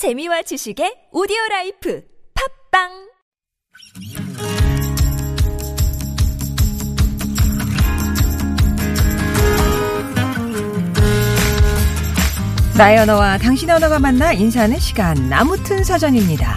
재미와 0.00 0.40
지식의 0.40 1.08
오디오 1.12 1.36
life 1.50 2.02
팟빵 2.72 2.88
나의 12.78 12.98
언어와 13.00 13.36
당신의 13.36 13.76
언어가 13.76 13.98
만나 13.98 14.32
인사하는 14.32 14.78
시간 14.78 15.28
아무튼 15.28 15.84
사전입니다. 15.84 16.56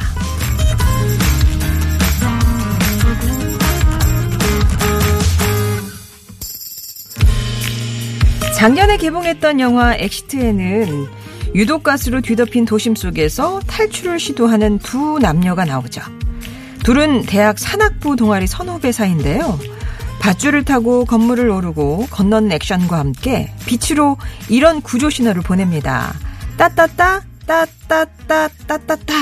작년에 8.57 8.96
개봉했던 8.96 9.60
영화 9.60 9.98
엑시트에는 9.98 11.23
유독가스로 11.56 12.22
뒤덮인 12.22 12.66
도심 12.66 12.96
속에서 12.96 13.60
탈출을 13.68 14.20
시도하는 14.20 14.80
두 14.80 15.20
남녀가 15.20 15.66
나오죠. 15.66 16.02
둘은 16.84 17.23
대학 17.23 17.60
산악부 17.60 18.16
동아리 18.16 18.48
선후배 18.48 18.91
사이인데요. 18.91 19.60
밧줄을 20.20 20.63
타고 20.63 21.05
건물을 21.05 21.50
오르고 21.50 22.08
건너는 22.10 22.52
액션과 22.54 22.98
함께 22.98 23.52
빛으로 23.66 24.18
이런 24.50 24.82
구조 24.82 25.10
신호를 25.10 25.41
보냅니다. 25.41 26.13
따따따 26.58 27.22
따따따 27.46 28.48
따따따 28.68 29.13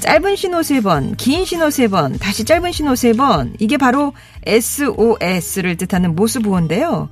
짧은 0.00 0.36
신호 0.36 0.62
세 0.62 0.80
번, 0.80 1.16
긴 1.16 1.44
신호 1.44 1.70
세 1.70 1.88
번, 1.88 2.18
다시 2.18 2.44
짧은 2.44 2.72
신호 2.72 2.94
세 2.94 3.12
번. 3.12 3.54
이게 3.58 3.76
바로 3.76 4.12
SOS를 4.44 5.76
뜻하는 5.76 6.14
모스 6.14 6.40
보호인데요. 6.40 7.08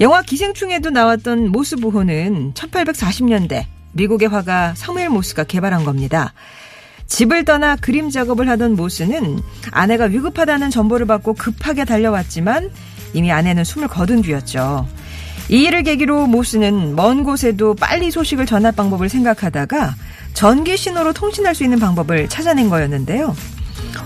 영화 0.00 0.22
기생충에도 0.22 0.88
나왔던 0.88 1.50
모스보호는 1.50 2.54
1840년대 2.54 3.66
미국의 3.92 4.28
화가 4.28 4.74
사무엘 4.74 5.10
모스가 5.10 5.44
개발한 5.44 5.84
겁니다. 5.84 6.32
집을 7.06 7.44
떠나 7.44 7.76
그림 7.76 8.08
작업을 8.08 8.48
하던 8.48 8.76
모스는 8.76 9.40
아내가 9.72 10.06
위급하다는 10.06 10.70
정보를 10.70 11.06
받고 11.06 11.34
급하게 11.34 11.84
달려왔지만 11.84 12.70
이미 13.12 13.30
아내는 13.30 13.64
숨을 13.64 13.88
거둔 13.88 14.22
뒤였죠. 14.22 14.88
이 15.50 15.64
일을 15.64 15.82
계기로 15.82 16.28
모스는 16.28 16.96
먼 16.96 17.22
곳에도 17.22 17.74
빨리 17.74 18.10
소식을 18.10 18.46
전할 18.46 18.72
방법을 18.72 19.10
생각하다가 19.10 19.96
전기 20.32 20.78
신호로 20.78 21.12
통신할 21.12 21.54
수 21.54 21.64
있는 21.64 21.78
방법을 21.78 22.28
찾아낸 22.28 22.70
거였는데요. 22.70 23.34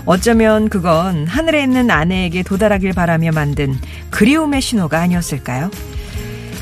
어쩌면 0.05 0.69
그건 0.69 1.27
하늘에 1.27 1.63
있는 1.63 1.89
아내에게 1.89 2.43
도달하길 2.43 2.93
바라며 2.93 3.31
만든 3.31 3.75
그리움의 4.11 4.61
신호가 4.61 4.99
아니었을까요? 4.99 5.69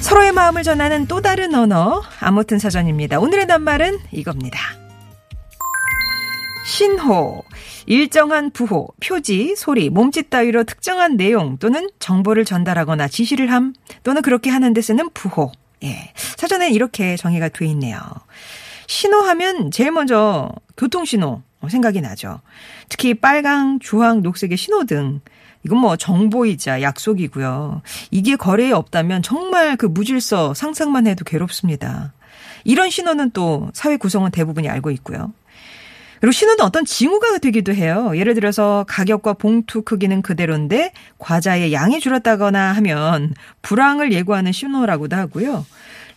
서로의 0.04 0.34
마음을 0.34 0.64
전하는 0.64 1.08
또 1.08 1.22
다른 1.22 1.56
언어, 1.56 2.04
아무튼 2.20 2.60
사전입니다. 2.60 3.20
오늘의 3.20 3.46
낱말은 3.46 4.00
이겁니다. 4.12 4.60
신호, 6.66 7.42
일정한 7.86 8.52
부호, 8.52 8.90
표지, 9.02 9.56
소리, 9.56 9.90
몸짓 9.90 10.30
따위로 10.30 10.66
특정한 10.66 11.16
내용 11.16 11.58
또는 11.58 11.90
정보를 12.00 12.44
전달하거나 12.44 13.08
지시를 13.08 13.50
함 13.50 13.74
또는 14.04 14.22
그렇게 14.22 14.50
하는 14.50 14.74
데 14.74 14.82
쓰는 14.82 15.10
부호. 15.14 15.54
예. 15.84 16.12
사전에 16.16 16.70
이렇게 16.70 17.16
정의가 17.16 17.48
돼 17.48 17.66
있네요. 17.68 17.98
신호하면 18.88 19.72
제일 19.72 19.92
먼저 19.92 20.52
교통신호 20.76 21.42
생각이 21.70 22.02
나죠. 22.02 22.42
특히 22.90 23.14
빨강, 23.14 23.80
주황, 23.80 24.22
녹색의 24.22 24.58
신호등. 24.58 25.22
이건 25.66 25.80
뭐 25.80 25.96
정보이자 25.96 26.82
약속이고요. 26.82 27.82
이게 28.12 28.36
거래에 28.36 28.72
없다면 28.72 29.22
정말 29.22 29.76
그 29.78 29.86
무질서 29.86 30.54
상상만 30.54 31.08
해도 31.08 31.24
괴롭습니다. 31.24 32.14
이런 32.66 32.90
신호는 32.90 33.32
또 33.32 33.70
사회 33.74 33.98
구성원 33.98 34.32
대부분이 34.32 34.70
알고 34.70 34.92
있고요. 34.92 35.34
그리고 36.20 36.32
신호는 36.32 36.64
어떤 36.64 36.86
징후가 36.86 37.40
되기도 37.40 37.74
해요. 37.74 38.14
예를 38.16 38.34
들어서 38.34 38.86
가격과 38.88 39.34
봉투 39.34 39.82
크기는 39.82 40.22
그대로인데 40.22 40.94
과자의 41.18 41.74
양이 41.74 42.00
줄었다거나 42.00 42.72
하면 42.74 43.34
불황을 43.62 44.14
예고하는 44.14 44.54
신호라고도 44.54 45.18
하고요. 45.18 45.66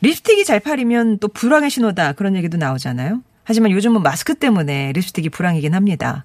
립스틱이 0.03 0.45
잘 0.45 0.61
팔리면 0.61 1.19
또 1.19 1.27
불황의 1.27 1.71
신호다 1.71 2.13
그런 2.13 2.37
얘기도 2.37 2.57
나오잖아요. 2.57 3.21
하지만 3.47 3.71
요즘은 3.71 4.03
마스크 4.03 4.35
때문에 4.35 4.93
립스틱이 4.93 5.29
불황이긴 5.29 5.73
합니다. 5.73 6.25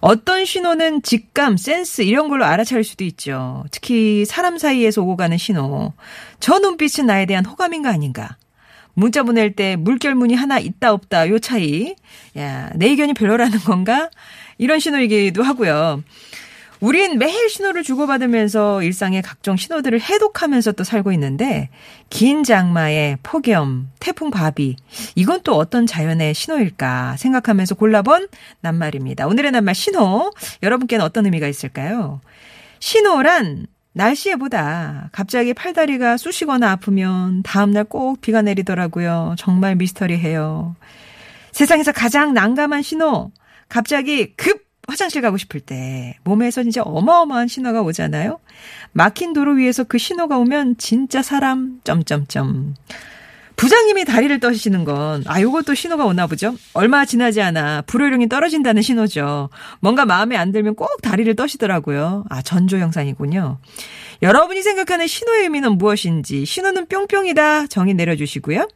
어떤 0.00 0.44
신호는 0.44 1.02
직감, 1.02 1.56
센스 1.56 2.02
이런 2.02 2.28
걸로 2.28 2.44
알아차릴 2.44 2.82
수도 2.82 3.04
있죠. 3.04 3.64
특히 3.70 4.24
사람 4.24 4.58
사이에서 4.58 5.02
오고 5.02 5.16
가는 5.16 5.38
신호. 5.38 5.92
저 6.40 6.58
눈빛은 6.58 7.06
나에 7.06 7.26
대한 7.26 7.46
호감인가 7.46 7.88
아닌가. 7.90 8.36
문자 8.94 9.22
보낼 9.22 9.54
때 9.54 9.76
물결문이 9.76 10.34
하나 10.34 10.58
있다 10.58 10.92
없다 10.92 11.28
요 11.28 11.38
차이. 11.38 11.94
야, 12.36 12.70
내 12.74 12.88
의견이 12.88 13.14
별로라는 13.14 13.60
건가? 13.60 14.10
이런 14.58 14.80
신호이기도 14.80 15.44
하고요. 15.44 16.02
우린 16.80 17.18
매일 17.18 17.48
신호를 17.48 17.82
주고받으면서 17.82 18.82
일상의 18.82 19.22
각종 19.22 19.56
신호들을 19.56 20.00
해독하면서 20.00 20.72
또 20.72 20.84
살고 20.84 21.12
있는데 21.12 21.70
긴 22.08 22.44
장마의 22.44 23.18
폭염, 23.22 23.90
태풍 23.98 24.30
바비 24.30 24.76
이건 25.16 25.40
또 25.42 25.54
어떤 25.56 25.86
자연의 25.86 26.34
신호일까 26.34 27.16
생각하면서 27.16 27.74
골라본 27.74 28.28
낱말입니다. 28.60 29.26
오늘의 29.26 29.50
낱말 29.52 29.74
신호 29.74 30.30
여러분께는 30.62 31.04
어떤 31.04 31.24
의미가 31.24 31.48
있을까요? 31.48 32.20
신호란 32.78 33.66
날씨에 33.92 34.36
보다 34.36 35.08
갑자기 35.10 35.54
팔다리가 35.54 36.16
쑤시거나 36.16 36.70
아프면 36.70 37.42
다음날 37.42 37.84
꼭 37.84 38.20
비가 38.20 38.42
내리더라고요. 38.42 39.34
정말 39.36 39.74
미스터리해요. 39.74 40.76
세상에서 41.50 41.90
가장 41.90 42.34
난감한 42.34 42.82
신호 42.82 43.32
갑자기 43.68 44.34
급 44.36 44.67
화장실 44.88 45.20
가고 45.20 45.36
싶을 45.36 45.60
때 45.60 46.16
몸에서 46.24 46.62
진짜 46.62 46.82
어마어마한 46.82 47.46
신호가 47.46 47.82
오잖아요. 47.82 48.40
막힌 48.92 49.34
도로 49.34 49.52
위에서 49.52 49.84
그 49.84 49.98
신호가 49.98 50.38
오면 50.38 50.78
진짜 50.78 51.22
사람 51.22 51.80
점점점. 51.84 52.74
부장님이 53.58 54.04
다리를 54.04 54.38
떠시는 54.38 54.84
건, 54.84 55.24
아, 55.26 55.40
요것도 55.42 55.74
신호가 55.74 56.04
오나 56.06 56.28
보죠? 56.28 56.54
얼마 56.74 57.04
지나지 57.04 57.42
않아 57.42 57.82
불효령이 57.82 58.28
떨어진다는 58.28 58.82
신호죠. 58.82 59.50
뭔가 59.80 60.06
마음에 60.06 60.36
안 60.36 60.52
들면 60.52 60.76
꼭 60.76 61.02
다리를 61.02 61.34
떠시더라고요. 61.34 62.24
아, 62.30 62.40
전조 62.40 62.78
형상이군요. 62.78 63.58
여러분이 64.22 64.62
생각하는 64.62 65.08
신호의 65.08 65.42
의미는 65.42 65.72
무엇인지, 65.72 66.44
신호는 66.44 66.86
뿅뿅이다 66.86 67.66
정의 67.66 67.94
내려주시고요. 67.94 68.68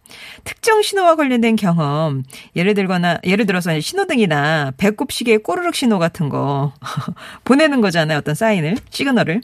특정 0.42 0.82
신호와 0.82 1.14
관련된 1.14 1.54
경험, 1.54 2.24
예를 2.56 2.74
들거나, 2.74 3.18
예를 3.22 3.46
들어서 3.46 3.78
신호등이나 3.78 4.72
배꼽 4.78 5.12
시계의 5.12 5.44
꼬르륵 5.44 5.76
신호 5.76 6.00
같은 6.00 6.28
거, 6.28 6.72
보내는 7.44 7.80
거잖아요. 7.82 8.18
어떤 8.18 8.34
사인을, 8.34 8.76
시그널을. 8.90 9.42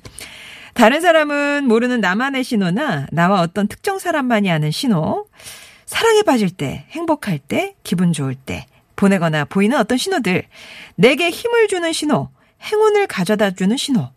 다른 0.74 1.00
사람은 1.00 1.66
모르는 1.66 2.00
나만의 2.00 2.44
신호나 2.44 3.06
나와 3.10 3.40
어떤 3.40 3.68
특정 3.68 3.98
사람만이 3.98 4.50
아는 4.50 4.70
신호, 4.70 5.26
사랑에 5.86 6.22
빠질 6.22 6.50
때, 6.50 6.84
행복할 6.90 7.38
때, 7.38 7.74
기분 7.82 8.12
좋을 8.12 8.34
때, 8.34 8.66
보내거나 8.96 9.44
보이는 9.46 9.78
어떤 9.78 9.96
신호들, 9.96 10.44
내게 10.96 11.30
힘을 11.30 11.68
주는 11.68 11.92
신호, 11.92 12.28
행운을 12.62 13.06
가져다 13.06 13.52
주는 13.52 13.76
신호, 13.76 14.08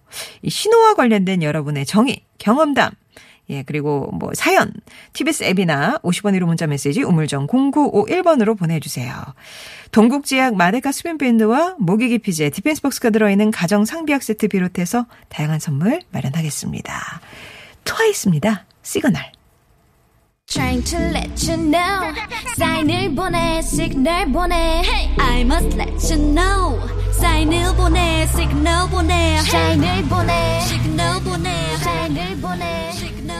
이 0.41 0.49
신호와 0.49 0.95
관련된 0.95 1.43
여러분의 1.43 1.85
정의, 1.85 2.23
경험담, 2.39 2.91
예, 3.49 3.63
그리고 3.63 4.09
뭐 4.13 4.31
사연, 4.33 4.71
TBS 5.13 5.43
앱이나 5.43 5.99
50원 6.03 6.37
1호 6.37 6.45
문자 6.45 6.67
메시지 6.67 7.03
우물정 7.03 7.47
0951번으로 7.47 8.57
보내주세요. 8.57 9.13
동국제약 9.91 10.55
마데카 10.55 10.91
수변밴드와 10.91 11.75
모기기 11.79 12.19
피제 12.19 12.49
디펜스박스가 12.49 13.09
들어있는 13.09 13.51
가정 13.51 13.83
상비약 13.83 14.23
세트 14.23 14.47
비롯해서 14.47 15.05
다양한 15.29 15.59
선물 15.59 15.99
마련하겠습니다. 16.11 17.21
트와이스입니다. 17.83 18.65
시그널. 18.83 19.21
Trying 20.47 20.83
to 20.83 20.99
let 20.99 21.49
you 21.49 21.57
know. 21.71 22.13
사인을 22.57 23.15
보내 23.15 23.61
시그널 23.61 24.31
보내. 24.33 24.81
I 25.17 25.41
must 25.41 25.77
let 25.79 26.13
you 26.13 26.33
know. 26.33 26.77
사인을 27.13 27.75
보내 27.75 28.27
시그널 28.27 28.89
보내. 28.89 29.37
사인을 29.43 30.03
보내. 30.09 30.59
시그널 30.61 31.23
보내. 31.23 31.77
사인을 31.77 32.41
보내 32.41 32.91
시그널 32.91 33.21
보내 33.21 33.30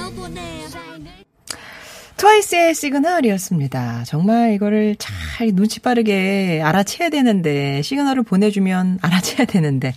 트와이스의 2.21 2.75
시그널이었습니다. 2.75 4.03
정말 4.03 4.53
이거를 4.53 4.95
잘 4.99 5.55
눈치 5.55 5.79
빠르게 5.79 6.61
알아채야 6.63 7.09
되는데, 7.09 7.81
시그널을 7.81 8.21
보내주면 8.21 8.99
알아채야 9.01 9.45
되는데, 9.45 9.95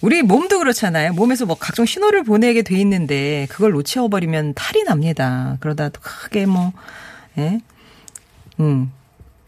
우리 0.00 0.22
몸도 0.22 0.58
그렇잖아요. 0.60 1.14
몸에서 1.14 1.46
뭐 1.46 1.56
각종 1.58 1.84
신호를 1.84 2.22
보내게 2.22 2.62
돼 2.62 2.76
있는데, 2.76 3.48
그걸 3.50 3.72
놓쳐버리면 3.72 4.54
탈이 4.54 4.84
납니다. 4.84 5.56
그러다 5.58 5.88
또 5.88 6.00
크게 6.00 6.46
뭐, 6.46 6.72
예, 7.38 7.60
음, 8.60 8.92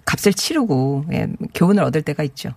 값을 0.04 0.32
치르고, 0.32 1.04
예, 1.12 1.28
교훈을 1.54 1.84
얻을 1.84 2.02
때가 2.02 2.24
있죠. 2.24 2.54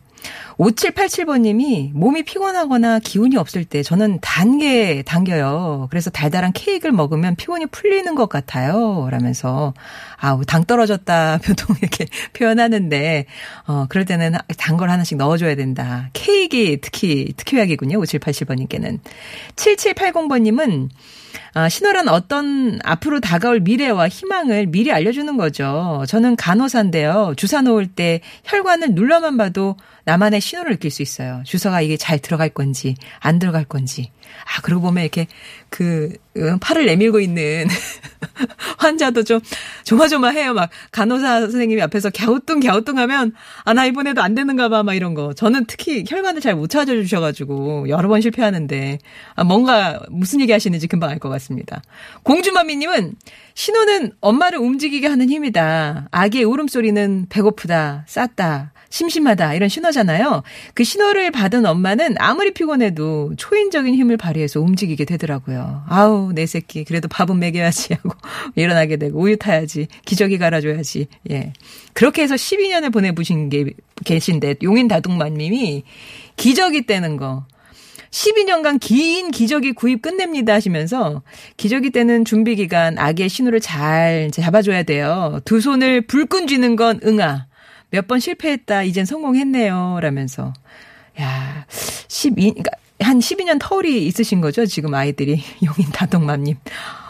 5787번님이 0.57 1.91
몸이 1.93 2.23
피곤하거나 2.23 2.99
기운이 2.99 3.37
없을 3.37 3.65
때 3.65 3.81
저는 3.83 4.19
단게 4.21 5.03
당겨요. 5.05 5.87
그래서 5.89 6.09
달달한 6.09 6.51
케이크를 6.53 6.91
먹으면 6.93 7.35
피곤이 7.35 7.67
풀리는 7.67 8.13
것 8.15 8.29
같아요. 8.29 9.07
라면서 9.09 9.73
아우 10.17 10.45
당 10.45 10.63
떨어졌다 10.65 11.39
보통 11.43 11.75
이렇게 11.81 12.05
표현하는데 12.33 13.25
어 13.67 13.85
그럴 13.89 14.05
때는 14.05 14.33
단 14.57 14.73
걸 14.77 14.89
하나씩 14.89 15.17
넣어줘야 15.17 15.55
된다. 15.55 16.09
케이크 16.13 16.77
특히 16.81 17.31
특효약이군요. 17.37 17.99
5787번님께는 18.01 18.99
7780번님은 19.55 20.89
아, 21.55 21.69
신호란 21.69 22.07
어떤 22.09 22.79
앞으로 22.83 23.19
다가올 23.19 23.59
미래와 23.59 24.09
희망을 24.09 24.65
미리 24.67 24.91
알려주는 24.91 25.37
거죠. 25.37 26.03
저는 26.07 26.35
간호사인데요. 26.35 27.33
주사 27.37 27.61
놓을 27.61 27.87
때 27.87 28.21
혈관을 28.45 28.93
눌러만 28.95 29.37
봐도 29.37 29.75
나 30.05 30.12
만의 30.17 30.41
신호를 30.41 30.73
느낄 30.73 30.91
수 30.91 31.01
있어요. 31.01 31.41
주사가 31.45 31.81
이게 31.81 31.97
잘 31.97 32.19
들어갈 32.19 32.49
건지 32.49 32.95
안 33.19 33.39
들어갈 33.39 33.63
건지. 33.65 34.11
아 34.45 34.61
그러고 34.61 34.87
보면 34.87 35.03
이렇게 35.03 35.27
그 35.69 36.13
팔을 36.61 36.85
내밀고 36.87 37.19
있는 37.19 37.67
환자도 38.79 39.23
좀 39.23 39.39
조마조마해요. 39.83 40.53
막 40.53 40.69
간호사 40.91 41.41
선생님이 41.41 41.81
앞에서 41.81 42.09
갸우뚱 42.09 42.59
갸우뚱하면 42.61 43.33
아 43.65 43.73
나 43.73 43.85
이번에도 43.85 44.21
안 44.21 44.35
되는가 44.35 44.69
봐 44.69 44.83
막 44.83 44.93
이런 44.93 45.13
거. 45.13 45.33
저는 45.33 45.65
특히 45.67 46.03
혈관을 46.07 46.41
잘 46.41 46.55
못 46.55 46.67
찾아주셔가지고 46.69 47.89
여러 47.89 48.07
번 48.07 48.21
실패하는데 48.21 48.99
아 49.35 49.43
뭔가 49.43 49.99
무슨 50.09 50.39
얘기 50.41 50.51
하시는지 50.51 50.87
금방 50.87 51.09
알 51.09 51.19
것 51.19 51.29
같습니다. 51.29 51.81
공주마미님은 52.23 53.13
신호는 53.55 54.11
엄마를 54.19 54.59
움직이게 54.59 55.07
하는 55.07 55.29
힘이다. 55.29 56.07
아기의 56.11 56.43
울음소리는 56.43 57.27
배고프다, 57.29 58.05
쌌다, 58.07 58.72
심심하다 58.93 59.55
이런 59.55 59.69
신호잖아요. 59.69 60.43
그 60.75 60.83
신호를 60.83 61.31
받은 61.31 61.65
엄마는 61.65 62.13
아무리 62.19 62.53
피곤해도 62.53 63.33
초인적인 63.37 63.95
힘을 63.95 64.17
발휘해서 64.17 64.61
움직이게 64.61 65.03
되더라고요. 65.05 65.83
아우 65.89 66.31
내 66.31 66.45
새끼 66.45 66.83
그래도 66.83 67.07
밥은 67.07 67.39
먹여야지 67.39 67.95
하고 67.95 68.11
일어나게 68.53 68.97
되고 68.97 69.19
우유 69.19 69.35
타야지 69.35 69.87
기저귀 70.05 70.37
갈아줘야지 70.37 71.07
예 71.31 71.53
그렇게 71.93 72.21
해서 72.21 72.35
12년을 72.35 72.93
보내보신 72.93 73.49
게 73.49 73.65
계신데 74.05 74.57
용인 74.61 74.87
다둥마님이 74.87 75.85
기저귀 76.35 76.85
떼는 76.85 77.17
거 77.17 77.47
12년간 78.11 78.79
긴 78.79 79.31
기저귀 79.31 79.71
구입 79.71 80.03
끝냅니다 80.03 80.53
하시면서 80.53 81.23
기저귀 81.57 81.89
때는 81.89 82.25
준비 82.25 82.55
기간 82.55 82.99
아기의 82.99 83.27
신호를 83.27 83.59
잘 83.59 84.29
잡아줘야 84.31 84.83
돼요. 84.83 85.39
두 85.45 85.61
손을 85.61 86.05
불끈 86.05 86.45
쥐는 86.45 86.75
건 86.75 86.99
응아. 87.03 87.47
몇 87.93 88.07
번 88.07 88.19
실패했다. 88.19 88.83
이젠 88.83 89.05
성공했네요. 89.05 89.99
라면서. 90.01 90.51
야, 91.21 91.65
12, 92.07 92.33
그러니까 92.53 92.71
한 92.99 93.19
12년 93.19 93.59
터울이 93.61 94.07
있으신 94.07 94.41
거죠? 94.41 94.65
지금 94.65 94.95
아이들이. 94.95 95.43
용인 95.63 95.91
다동맘님. 95.91 96.55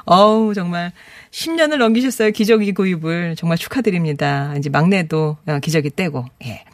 어우, 0.06 0.54
정말 0.54 0.92
10년을 1.32 1.78
넘기셨어요. 1.78 2.32
기저귀 2.32 2.74
구입을. 2.74 3.36
정말 3.38 3.58
축하드립니다. 3.58 4.54
이제 4.58 4.70
막내도 4.70 5.38
어, 5.48 5.60
기저귀 5.60 5.92
떼고. 5.92 6.26
예. 6.46 6.66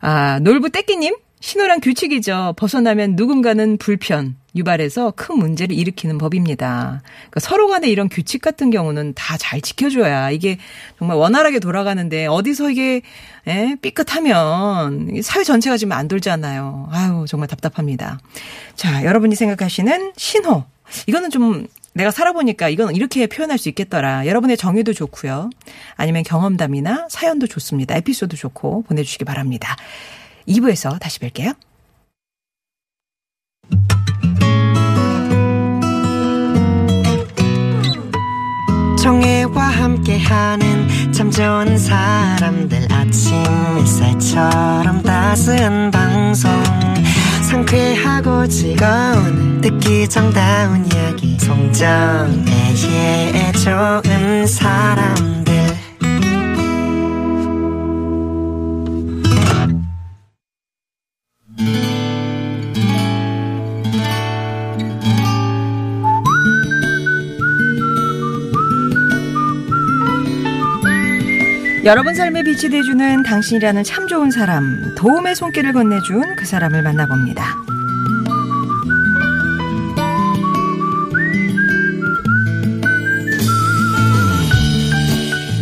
아, 0.00 0.38
놀부 0.40 0.68
떼끼님? 0.68 1.14
신호랑 1.40 1.80
규칙이죠. 1.80 2.52
벗어나면 2.58 3.16
누군가는 3.16 3.76
불편, 3.78 4.36
유발해서 4.54 5.12
큰 5.16 5.38
문제를 5.38 5.76
일으키는 5.76 6.18
법입니다. 6.18 7.02
그러니까 7.30 7.40
서로 7.40 7.68
간에 7.68 7.88
이런 7.88 8.08
규칙 8.08 8.42
같은 8.42 8.70
경우는 8.70 9.14
다 9.14 9.36
잘 9.38 9.60
지켜줘야 9.60 10.30
이게 10.30 10.58
정말 10.98 11.16
원활하게 11.16 11.58
돌아가는데 11.58 12.26
어디서 12.26 12.70
이게 12.70 13.02
에? 13.48 13.76
삐끗하면 13.82 15.20
사회 15.22 15.42
전체가 15.42 15.76
지금 15.76 15.92
안 15.92 16.06
돌잖아요. 16.06 16.88
아유 16.92 17.24
정말 17.28 17.48
답답합니다. 17.48 18.18
자 18.76 19.04
여러분이 19.04 19.34
생각하시는 19.34 20.12
신호 20.16 20.64
이거는 21.06 21.30
좀 21.30 21.66
내가 21.94 22.10
살아보니까 22.10 22.68
이건 22.68 22.94
이렇게 22.94 23.26
표현할 23.26 23.58
수 23.58 23.68
있겠더라. 23.68 24.26
여러분의 24.26 24.56
정의도 24.56 24.92
좋고요. 24.94 25.50
아니면 25.96 26.22
경험담이나 26.22 27.08
사연도 27.10 27.46
좋습니다. 27.46 27.96
에피소드 27.96 28.36
좋고 28.36 28.82
보내주시기 28.82 29.24
바랍니다. 29.24 29.76
2부에서 30.48 30.98
다시 30.98 31.18
뵐게요. 31.20 31.54
정혜와 39.02 39.64
함께하는 39.64 41.12
참 41.12 41.28
좋은 41.28 41.76
사람들 41.76 42.86
아침 42.92 43.34
햇살처럼 43.80 45.02
따스한 45.02 45.90
방송. 45.90 46.48
상쾌하고 47.50 48.46
즐거운 48.46 49.60
듣기 49.60 50.08
정다운 50.08 50.86
이야기. 50.86 51.36
송정애의 51.40 52.22
좋은 53.54 54.46
사람들 54.46 55.51
여러분 71.84 72.14
삶에 72.14 72.44
빛이 72.44 72.70
돼주는 72.70 73.24
당신이라는 73.24 73.82
참 73.82 74.06
좋은 74.06 74.30
사람, 74.30 74.94
도움의 74.94 75.34
손길을 75.34 75.72
건네준 75.72 76.36
그 76.36 76.46
사람을 76.46 76.80
만나봅니다. 76.80 77.44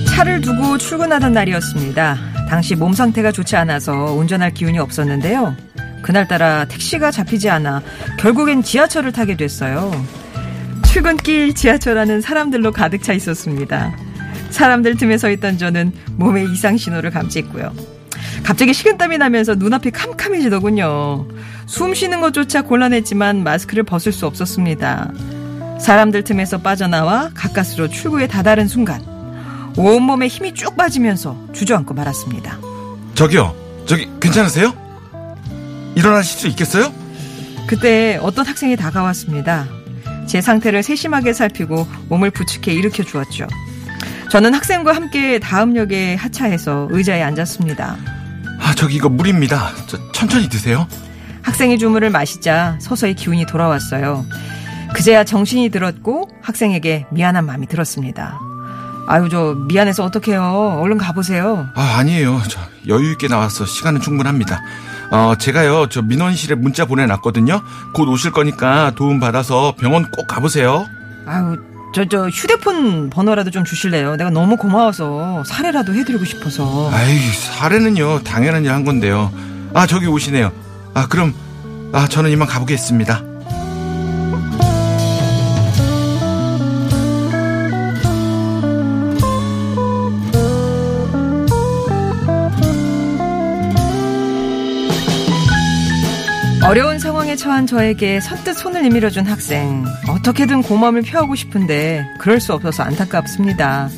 차를 0.08 0.42
두고 0.42 0.76
출근하던 0.76 1.32
날이었습니다. 1.32 2.18
당시 2.50 2.74
몸 2.74 2.92
상태가 2.92 3.32
좋지 3.32 3.56
않아서 3.56 4.12
운전할 4.12 4.52
기운이 4.52 4.78
없었는데요. 4.78 5.56
그날따라 6.02 6.66
택시가 6.66 7.10
잡히지 7.10 7.48
않아 7.48 7.80
결국엔 8.18 8.62
지하철을 8.62 9.12
타게 9.12 9.38
됐어요. 9.38 9.90
출근길 10.84 11.54
지하철 11.54 11.96
안은 11.96 12.20
사람들로 12.20 12.72
가득 12.72 13.02
차 13.02 13.14
있었습니다. 13.14 14.09
사람들 14.50 14.96
틈에 14.96 15.18
서 15.18 15.30
있던 15.30 15.58
저는 15.58 15.92
몸의 16.16 16.50
이상 16.52 16.76
신호를 16.76 17.10
감지했고요. 17.10 17.72
갑자기 18.42 18.72
식은땀이 18.72 19.18
나면서 19.18 19.54
눈앞이 19.54 19.90
캄캄해지더군요. 19.90 21.28
숨 21.66 21.94
쉬는 21.94 22.20
것조차 22.20 22.62
곤란했지만 22.62 23.42
마스크를 23.42 23.84
벗을 23.84 24.12
수 24.12 24.26
없었습니다. 24.26 25.12
사람들 25.80 26.24
틈에서 26.24 26.58
빠져나와 26.58 27.30
가까스로 27.34 27.88
출구에 27.88 28.26
다다른 28.26 28.66
순간 28.68 29.02
온몸에 29.76 30.26
힘이 30.26 30.52
쭉 30.52 30.76
빠지면서 30.76 31.48
주저앉고 31.52 31.94
말았습니다. 31.94 32.58
저기요, 33.14 33.54
저기 33.86 34.08
괜찮으세요? 34.20 34.74
일어나실 35.94 36.40
수 36.40 36.48
있겠어요? 36.48 36.92
그때 37.66 38.18
어떤 38.20 38.46
학생이 38.46 38.76
다가왔습니다. 38.76 39.66
제 40.26 40.40
상태를 40.40 40.82
세심하게 40.82 41.32
살피고 41.32 41.86
몸을 42.08 42.30
부축해 42.30 42.72
일으켜 42.72 43.02
주었죠. 43.02 43.46
저는 44.30 44.54
학생과 44.54 44.94
함께 44.94 45.40
다음 45.40 45.76
역에 45.76 46.14
하차해서 46.14 46.88
의자에 46.90 47.20
앉았습니다. 47.22 47.96
아, 48.60 48.74
저기 48.76 48.96
이거 48.96 49.08
물입니다. 49.08 49.72
저, 49.86 49.98
천천히 50.12 50.48
드세요. 50.48 50.86
학생이 51.42 51.78
주물을 51.78 52.08
마시자 52.10 52.78
서서히 52.80 53.14
기운이 53.14 53.46
돌아왔어요. 53.46 54.24
그제야 54.94 55.24
정신이 55.24 55.70
들었고 55.70 56.30
학생에게 56.42 57.06
미안한 57.10 57.44
마음이 57.46 57.66
들었습니다. 57.66 58.38
아유, 59.08 59.28
저 59.28 59.54
미안해서 59.68 60.04
어떡해요. 60.04 60.78
얼른 60.80 60.96
가보세요. 60.98 61.66
아, 61.74 61.96
아니에요. 61.98 62.40
저 62.48 62.60
여유 62.86 63.10
있게 63.12 63.26
나와서 63.26 63.66
시간은 63.66 64.00
충분합니다. 64.00 64.60
어, 65.10 65.34
제가요, 65.36 65.88
저 65.88 66.02
민원실에 66.02 66.54
문자 66.54 66.84
보내놨거든요. 66.84 67.62
곧 67.94 68.08
오실 68.08 68.30
거니까 68.30 68.92
도움 68.94 69.18
받아서 69.18 69.74
병원 69.80 70.08
꼭 70.12 70.28
가보세요. 70.28 70.86
아유, 71.26 71.56
저, 71.92 72.04
저 72.04 72.28
휴대폰 72.28 73.10
번호라도 73.10 73.50
좀 73.50 73.64
주실래요? 73.64 74.16
내가 74.16 74.30
너무 74.30 74.56
고마워서 74.56 75.42
사례라도 75.44 75.94
해드리고 75.94 76.24
싶어서. 76.24 76.88
아이, 76.92 77.18
사례는요, 77.18 78.22
당연한 78.22 78.64
일 78.64 78.70
한 78.70 78.84
건데요. 78.84 79.32
아, 79.74 79.86
저기 79.86 80.06
오시네요. 80.06 80.52
아, 80.94 81.08
그럼, 81.08 81.34
아, 81.92 82.06
저는 82.06 82.30
이만 82.30 82.46
가보겠습니다. 82.46 83.22
어려운 96.64 96.98
상황에 96.98 97.36
처한 97.36 97.66
저에게 97.66 98.20
선뜻 98.20 98.56
손을 98.56 98.82
내밀어준 98.82 99.26
학생. 99.26 99.84
어떻게든 100.08 100.62
고마움을 100.62 101.02
표하고 101.02 101.34
싶은데 101.34 102.06
그럴 102.18 102.38
수 102.40 102.52
없어서 102.52 102.82
안타깝습니다. 102.82 103.88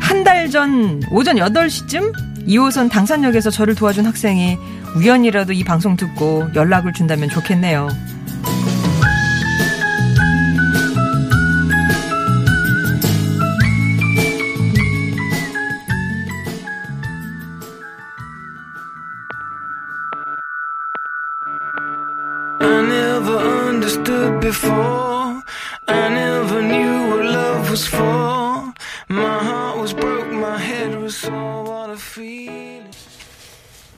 한 0.00 0.24
달 0.24 0.50
전 0.50 1.02
오전 1.10 1.36
8시쯤 1.36 2.12
2호선 2.46 2.90
당산역에서 2.90 3.50
저를 3.50 3.74
도와준 3.74 4.06
학생이 4.06 4.56
우연이라도 4.96 5.52
이 5.52 5.64
방송 5.64 5.96
듣고 5.96 6.48
연락을 6.54 6.92
준다면 6.92 7.28
좋겠네요. 7.28 7.88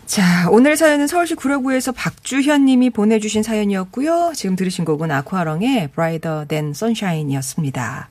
자, 0.09 0.49
오늘 0.51 0.77
사연은 0.79 1.07
서울시 1.07 1.35
구로구에서 1.35 1.93
박주현 1.93 2.65
님이 2.65 2.89
보내주신 2.89 3.43
사연이었고요. 3.43 4.33
지금 4.35 4.57
들으신 4.57 4.87
곡은 4.87 5.11
아쿠아롱의 5.11 5.89
Brighter 5.95 6.47
Than 6.49 6.71
Sunshine이었습니다. 6.71 8.09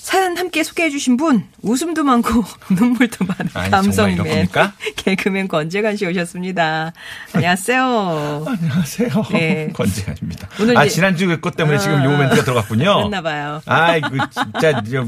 사연 0.00 0.38
함께 0.38 0.62
소개해 0.64 0.88
주신 0.88 1.18
분 1.18 1.44
웃음도 1.60 2.02
많고 2.02 2.42
눈물도 2.74 3.26
많은 3.26 3.70
감성맨? 3.70 4.48
개그맨 4.96 5.48
권재관 5.48 5.98
씨 5.98 6.06
오셨습니다. 6.06 6.94
안녕하세요. 7.34 8.44
안녕하세요. 8.48 9.08
네. 9.32 9.68
권재현입니다. 9.74 10.48
오늘 10.62 10.78
아, 10.78 10.84
이제- 10.86 10.94
지난주에 10.94 11.36
것 11.40 11.56
때문에 11.56 11.76
지금 11.76 12.02
요 12.04 12.16
멘트가 12.16 12.42
들어갔군요. 12.42 12.96
그랬나 12.96 13.20
봐요. 13.20 13.60
아이고, 13.66 14.08
진짜, 14.30 14.82
저, 14.82 15.06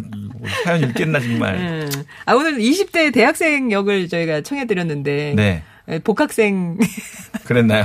사연 0.64 0.82
읽겠나, 0.82 1.18
정말. 1.18 1.54
음. 1.56 1.90
아, 2.26 2.34
오늘 2.34 2.58
20대 2.58 3.10
대학생 3.14 3.72
역을 3.72 4.10
저희가 4.10 4.42
청해 4.42 4.66
드렸는데. 4.66 5.32
네. 5.34 5.62
에, 5.90 5.98
복학생. 5.98 6.78
그랬나요? 7.44 7.84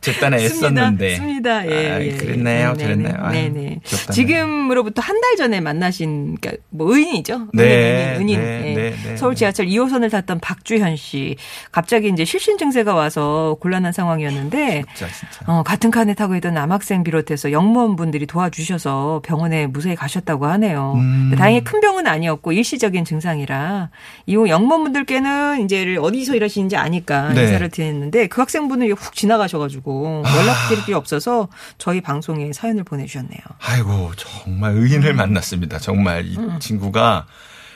제 0.00 0.12
딴에 0.14 0.38
애썼는데. 0.44 1.16
씁니다. 1.16 1.66
예, 1.66 1.90
아, 1.92 2.00
예. 2.02 2.12
그랬나요? 2.16 2.70
음, 2.70 2.76
네네. 2.76 2.94
그랬나요? 3.02 3.30
네네. 3.30 3.80
귀엽다네. 3.84 4.14
지금으로부터 4.14 5.02
한 5.02 5.20
달 5.20 5.36
전에 5.36 5.60
만나신, 5.60 6.38
그러니까 6.40 6.62
뭐 6.70 6.94
의인이죠. 6.96 7.48
네, 7.52 8.14
은인, 8.16 8.40
은인. 8.40 8.40
네, 8.40 8.70
예. 8.70 8.74
네, 8.74 8.94
네, 9.04 9.16
서울 9.18 9.34
네. 9.34 9.38
지하철 9.40 9.66
2호선을 9.66 10.10
탔던 10.10 10.40
박주현 10.40 10.96
씨. 10.96 11.36
갑자기 11.72 12.08
이제 12.08 12.24
실신 12.24 12.56
증세가 12.56 12.94
와서 12.94 13.58
곤란한 13.60 13.92
상황이었는데. 13.92 14.84
진짜, 14.94 15.12
진짜. 15.12 15.44
어, 15.46 15.62
같은 15.62 15.90
칸에 15.90 16.14
타고 16.14 16.36
있던 16.36 16.54
남학생 16.54 17.04
비롯해서 17.04 17.52
영무원분들이 17.52 18.24
도와주셔서 18.26 19.20
병원에 19.26 19.66
무사히 19.66 19.94
가셨다고 19.94 20.46
하네요. 20.46 20.94
음. 20.96 21.34
다행히 21.36 21.62
큰 21.64 21.80
병은 21.80 22.06
아니었고 22.06 22.52
일시적인 22.52 23.04
증상이라 23.04 23.90
이후 24.24 24.48
영무원분들께는 24.48 25.62
이제 25.64 25.96
어디서 26.00 26.34
일하시는지 26.34 26.76
아니까 26.76 27.09
네. 27.34 27.42
인사를 27.42 27.68
드렸는데 27.68 28.26
그 28.28 28.40
학생분은 28.40 28.90
훅 28.92 29.14
지나가셔가지고 29.14 30.22
아. 30.24 30.36
연락드릴 30.36 30.84
게 30.86 30.94
없어서 30.94 31.48
저희 31.78 32.00
방송에 32.00 32.52
사연을 32.52 32.84
보내주셨네요. 32.84 33.40
아이고, 33.60 34.12
정말 34.16 34.72
의인을 34.74 35.14
만났습니다. 35.14 35.78
정말 35.78 36.26
이 36.26 36.36
음. 36.36 36.58
친구가. 36.60 37.26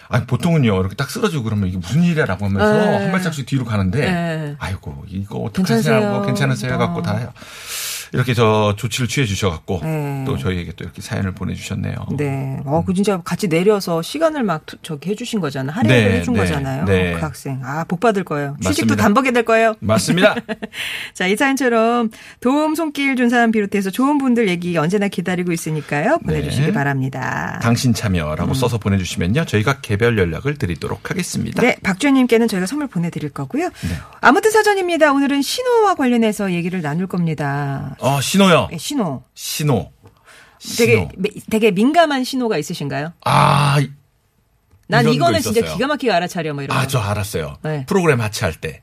아니, 0.08 0.26
보통은요, 0.26 0.80
이렇게 0.80 0.94
딱 0.94 1.10
쓰러지고 1.10 1.44
그러면 1.44 1.68
이게 1.68 1.78
무슨 1.78 2.02
일이야 2.02 2.26
라고 2.26 2.44
하면서 2.44 2.72
네. 2.72 3.04
한 3.04 3.12
발짝씩 3.12 3.46
뒤로 3.46 3.64
가는데, 3.64 4.00
네. 4.00 4.56
아이고, 4.58 5.04
이거? 5.08 5.38
어떡하세요? 5.38 6.22
괜찮으세요? 6.26 6.74
해갖고 6.74 7.00
어. 7.00 7.02
다 7.02 7.32
이렇게 8.12 8.34
저 8.34 8.74
조치를 8.76 9.08
취해 9.08 9.26
주셔갖고 9.26 9.80
네. 9.82 10.24
또 10.26 10.36
저희에게 10.36 10.72
또 10.76 10.84
이렇게 10.84 11.00
사연을 11.02 11.32
보내주셨네요. 11.32 11.94
네. 12.16 12.58
어, 12.64 12.82
그 12.86 12.94
진짜 12.94 13.20
같이 13.24 13.48
내려서 13.48 14.02
시간을 14.02 14.42
막 14.42 14.66
투- 14.66 14.76
저기 14.82 15.10
해주신 15.10 15.40
거잖아. 15.40 15.72
할인을 15.72 15.96
네, 16.10 16.18
해준 16.18 16.34
네, 16.34 16.40
거잖아요. 16.40 16.84
네. 16.84 17.14
그 17.14 17.20
학생. 17.20 17.60
아, 17.64 17.84
복 17.84 18.00
받을 18.00 18.24
거예요. 18.24 18.56
취직도 18.60 18.86
맞습니다. 18.94 18.96
단번에 19.02 19.30
될 19.32 19.44
거예요. 19.44 19.74
맞습니다. 19.80 20.34
자, 21.14 21.26
이 21.26 21.36
사연처럼 21.36 22.10
도움 22.40 22.74
손길 22.74 23.16
준 23.16 23.28
사람 23.28 23.50
비롯해서 23.50 23.90
좋은 23.90 24.18
분들 24.18 24.48
얘기 24.48 24.76
언제나 24.76 25.08
기다리고 25.08 25.52
있으니까요. 25.52 26.18
보내주시기 26.18 26.66
네. 26.68 26.72
바랍니다. 26.72 27.58
당신 27.62 27.94
참여라고 27.94 28.54
써서 28.54 28.78
보내주시면요. 28.78 29.44
저희가 29.46 29.80
개별 29.80 30.18
연락을 30.18 30.56
드리도록 30.56 31.10
하겠습니다. 31.10 31.62
네, 31.62 31.76
박주현님께는 31.82 32.48
저희가 32.48 32.66
선물 32.66 32.88
보내드릴 32.88 33.30
거고요. 33.30 33.64
네. 33.68 33.96
아무튼 34.20 34.50
사전입니다. 34.50 35.12
오늘은 35.12 35.42
신호와 35.42 35.94
관련해서 35.94 36.52
얘기를 36.52 36.80
나눌 36.82 37.06
겁니다. 37.06 37.93
어, 38.00 38.20
신호요. 38.20 38.68
네, 38.70 38.78
신호. 38.78 39.22
신호. 39.34 39.90
되게 40.78 40.96
신호. 40.96 41.08
되게 41.50 41.70
민감한 41.70 42.24
신호가 42.24 42.56
있으신가요? 42.58 43.12
아, 43.24 43.78
난 44.86 45.08
이거는 45.08 45.40
거 45.40 45.52
진짜. 45.52 45.72
기가 45.74 45.86
막히게 45.86 46.12
알아차려 46.12 46.54
뭐 46.54 46.62
이런. 46.62 46.76
아, 46.76 46.82
거. 46.82 46.86
저 46.88 46.98
알았어요. 47.00 47.56
네. 47.62 47.84
프로그램 47.86 48.20
하차할 48.20 48.54
때. 48.60 48.82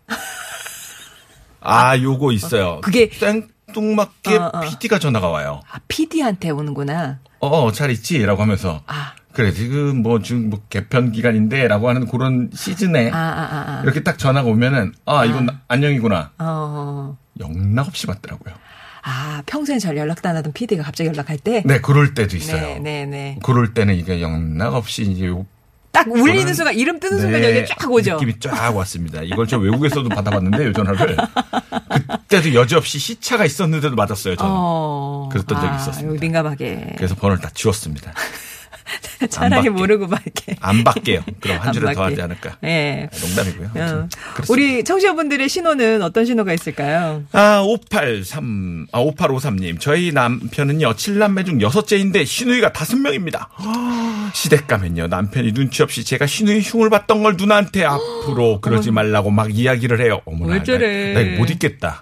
아, 1.59 1.97
요거 1.97 2.31
있어요. 2.33 2.81
그게- 2.81 3.09
생뚱맞게 3.13 4.35
어, 4.37 4.51
어. 4.53 4.59
PD가 4.61 4.99
전화가 4.99 5.29
와요. 5.29 5.61
아, 5.71 5.79
PD한테 5.87 6.49
오는구나. 6.49 7.19
어, 7.39 7.47
어, 7.47 7.71
잘 7.71 7.91
있지? 7.91 8.23
라고 8.25 8.41
하면서. 8.41 8.81
아, 8.87 9.13
그래, 9.33 9.51
지금 9.53 10.01
뭐, 10.01 10.21
지금 10.21 10.49
뭐, 10.49 10.59
개편 10.69 11.11
기간인데, 11.11 11.67
라고 11.67 11.87
하는 11.89 12.07
그런 12.07 12.49
시즌에. 12.53 13.09
아, 13.11 13.17
아, 13.17 13.21
아. 13.21 13.77
아. 13.77 13.81
이렇게 13.83 14.03
딱 14.03 14.17
전화가 14.17 14.47
오면은, 14.49 14.93
아, 15.05 15.23
이건 15.25 15.47
안녕이구나. 15.67 16.31
어. 16.39 17.17
영락 17.39 17.87
없이 17.87 18.07
받더라고요. 18.07 18.53
아, 19.03 19.41
평소에 19.45 19.79
잘 19.79 19.97
연락도 19.97 20.29
안 20.29 20.35
하던 20.37 20.53
PD가 20.53 20.83
갑자기 20.83 21.09
연락할 21.09 21.37
때. 21.37 21.63
네, 21.65 21.79
그럴 21.79 22.13
때도 22.13 22.37
있어요. 22.37 22.61
네, 22.61 22.79
네, 22.79 23.05
네. 23.05 23.39
그럴 23.43 23.73
때는 23.73 23.95
이게 23.95 24.21
영락 24.21 24.75
없이 24.75 25.03
이제 25.03 25.25
요딱 25.27 26.07
울리는 26.07 26.53
순간, 26.53 26.75
이름 26.75 26.99
뜨는 26.99 27.19
순간 27.19 27.41
네, 27.41 27.57
여기 27.57 27.67
쫙 27.67 27.91
오죠. 27.91 28.13
느낌이 28.13 28.39
쫙 28.39 28.75
왔습니다. 28.75 29.21
이걸 29.23 29.47
저 29.47 29.57
외국에서도 29.57 30.07
받아봤는데 30.09 30.65
요 30.65 30.73
전화를 30.73 31.17
그때도 32.27 32.53
여지없이 32.53 32.99
시차가 32.99 33.45
있었는데도 33.45 33.95
맞았어요. 33.95 34.35
저는. 34.35 34.51
어. 34.53 35.29
그랬던 35.31 35.59
적이 35.59 35.67
아, 35.69 35.75
있었습니다. 35.77 36.21
민감하게. 36.21 36.93
그래서 36.97 37.15
번호를 37.15 37.41
다 37.41 37.49
지웠습니다. 37.53 38.13
차라리. 39.29 39.69
모르고 39.69 40.07
말게. 40.07 40.55
안 40.59 40.83
받게요. 40.83 41.23
그럼 41.39 41.57
한안 41.59 41.73
줄에 41.73 41.93
더. 41.93 42.03
하지 42.05 42.21
않을까. 42.21 42.57
예. 42.63 43.09
아, 43.11 43.17
농담이고요. 43.19 43.71
어. 43.75 44.07
우리 44.49 44.83
청취자분들의 44.83 45.47
신호는 45.47 46.01
어떤 46.01 46.25
신호가 46.25 46.53
있을까요? 46.53 47.23
아, 47.31 47.61
583, 47.63 48.87
아, 48.91 48.99
5853님. 48.99 49.79
저희 49.79 50.11
남편은요, 50.11 50.93
7남매 50.93 51.45
중 51.45 51.61
여섯째인데, 51.61 52.25
시누이가 52.25 52.73
다섯 52.73 52.97
명입니다. 52.97 53.49
시댁 54.33 54.67
가면요, 54.67 55.07
남편이 55.07 55.53
눈치 55.53 55.83
없이 55.83 56.03
제가 56.03 56.25
시누이 56.25 56.61
흉을 56.61 56.89
봤던 56.89 57.23
걸 57.23 57.35
누나한테 57.37 57.83
앞으로 57.85 58.61
그러지 58.61 58.91
말라고 58.91 59.31
막 59.31 59.53
이야기를 59.53 60.01
해요. 60.01 60.21
어머나. 60.25 60.53
왜 60.53 60.63
저래. 60.63 61.13
나, 61.13 61.19
나 61.21 61.27
이거 61.27 61.37
못 61.37 61.49
있겠다. 61.49 62.01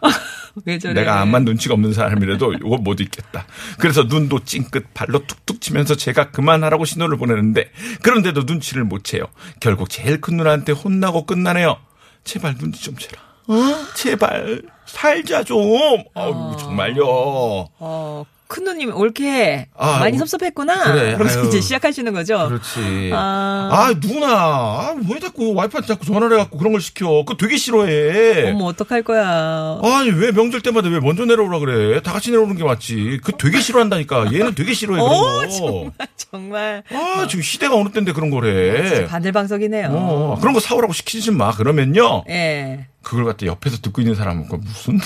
왜 0.66 0.78
저래? 0.80 0.94
내가 0.94 1.22
암만 1.22 1.46
눈치가 1.46 1.74
없는 1.74 1.94
사람이라도 1.94 2.54
이거 2.54 2.78
못 2.78 3.00
있겠다. 3.00 3.46
그래서 3.78 4.04
눈도 4.04 4.44
찡긋 4.44 4.94
발로 4.94 5.26
툭툭 5.26 5.62
치면서 5.62 5.96
제가 5.96 6.32
그만하라고 6.32 6.86
신호를 6.86 7.18
보내는데 7.18 7.72
그런데도 8.02 8.44
눈치를 8.44 8.84
못 8.84 9.04
채요. 9.04 9.24
결국 9.60 9.90
제일 9.90 10.22
큰 10.22 10.38
누나한테 10.38 10.72
혼나고 10.72 11.26
끝나네요. 11.26 11.78
제발 12.24 12.58
눈치 12.58 12.84
좀 12.84 12.96
채라. 12.98 13.22
어? 13.48 13.56
제발 13.96 14.62
살자 14.86 15.44
좀. 15.44 16.04
아우 16.14 16.56
정말요. 16.58 17.04
어, 17.06 18.26
큰 18.50 18.64
누님 18.64 18.96
옳게 18.96 19.68
아, 19.78 20.00
많이 20.00 20.16
어, 20.18 20.20
섭섭했구나. 20.26 20.84
그래, 20.92 21.14
그러면서 21.14 21.40
아유. 21.42 21.48
이제 21.48 21.62
시작하시는 21.62 22.12
거죠. 22.12 22.48
그렇지. 22.48 23.12
아. 23.14 23.70
아, 23.72 23.94
누나, 24.02 24.28
아, 24.28 24.96
왜 25.08 25.20
자꾸 25.20 25.54
와이프한테 25.54 25.88
자꾸 25.88 26.04
전화를 26.08 26.32
해갖고 26.36 26.58
그런 26.58 26.72
걸 26.74 26.82
시켜? 26.82 27.08
그거 27.24 27.36
되게 27.38 27.58
싫어해. 27.58 28.50
어머 28.50 28.66
어떡할 28.66 29.04
거야. 29.04 29.80
아니 29.84 30.10
왜 30.10 30.32
명절 30.32 30.62
때마다 30.62 30.90
왜 30.90 31.00
먼저 31.00 31.26
내려오라 31.26 31.60
그래? 31.60 32.02
다 32.02 32.12
같이 32.12 32.32
내려오는 32.32 32.56
게 32.56 32.64
맞지. 32.64 33.20
그 33.24 33.34
되게 33.34 33.62
싫어한다니까. 33.62 34.34
얘는 34.34 34.56
되게 34.56 34.74
싫어해 34.74 35.00
그런 35.00 35.14
어, 35.14 35.48
거. 35.60 35.92
정말 36.18 36.82
아 36.92 37.28
지금 37.30 37.44
시대가 37.44 37.76
어느 37.76 37.90
때인데 37.90 38.14
그런 38.14 38.32
거래. 38.32 39.06
바늘방석이네요. 39.06 39.90
어, 39.92 40.38
그런 40.42 40.56
거 40.56 40.60
사오라고 40.60 40.92
시키지 40.94 41.30
마. 41.32 41.52
그러면요. 41.52 42.24
예. 42.30 42.88
그걸 43.04 43.26
갖다 43.26 43.46
옆에서 43.46 43.78
듣고 43.78 44.02
있는 44.02 44.16
사람은 44.16 44.48
그 44.50 44.56
무슨 44.56 45.00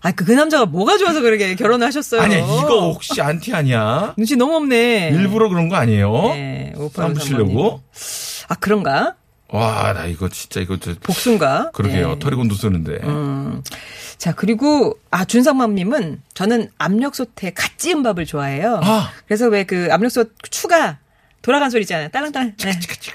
아, 0.00 0.12
그, 0.12 0.24
그 0.24 0.32
남자가 0.32 0.66
뭐가 0.66 0.96
좋아서 0.96 1.20
그렇게 1.20 1.54
결혼을 1.56 1.86
하셨어요? 1.86 2.20
아니야 2.20 2.38
이거 2.38 2.92
혹시 2.92 3.20
안티 3.20 3.52
아니야? 3.52 4.14
눈치 4.16 4.36
너무 4.36 4.54
없네. 4.56 5.10
일부러 5.12 5.48
그런 5.48 5.68
거 5.68 5.76
아니에요? 5.76 6.12
네, 6.34 6.72
쌈 6.94 7.14
부시려고? 7.14 7.80
아, 8.48 8.54
그런가? 8.54 9.14
와 9.50 9.92
나 9.94 10.04
이거 10.04 10.28
진짜 10.28 10.60
이거 10.60 10.76
저 10.78 10.94
복순가? 11.02 11.70
그러게요. 11.72 12.10
네. 12.14 12.18
털이곤도 12.18 12.54
쓰는데. 12.54 12.98
음. 13.04 13.62
자, 14.18 14.32
그리고, 14.34 14.98
아, 15.10 15.24
준상맘 15.24 15.74
님은 15.74 16.20
저는 16.34 16.68
압력솥에 16.76 17.52
갓 17.54 17.78
지은 17.78 18.02
밥을 18.02 18.26
좋아해요. 18.26 18.80
아. 18.82 19.10
그래서 19.26 19.46
왜 19.48 19.64
그 19.64 19.88
압력솥 19.90 20.34
추가 20.50 20.98
돌아간 21.40 21.70
소리 21.70 21.82
있잖아요. 21.82 22.08
딸랑딸랑. 22.10 22.54
네. 22.58 22.70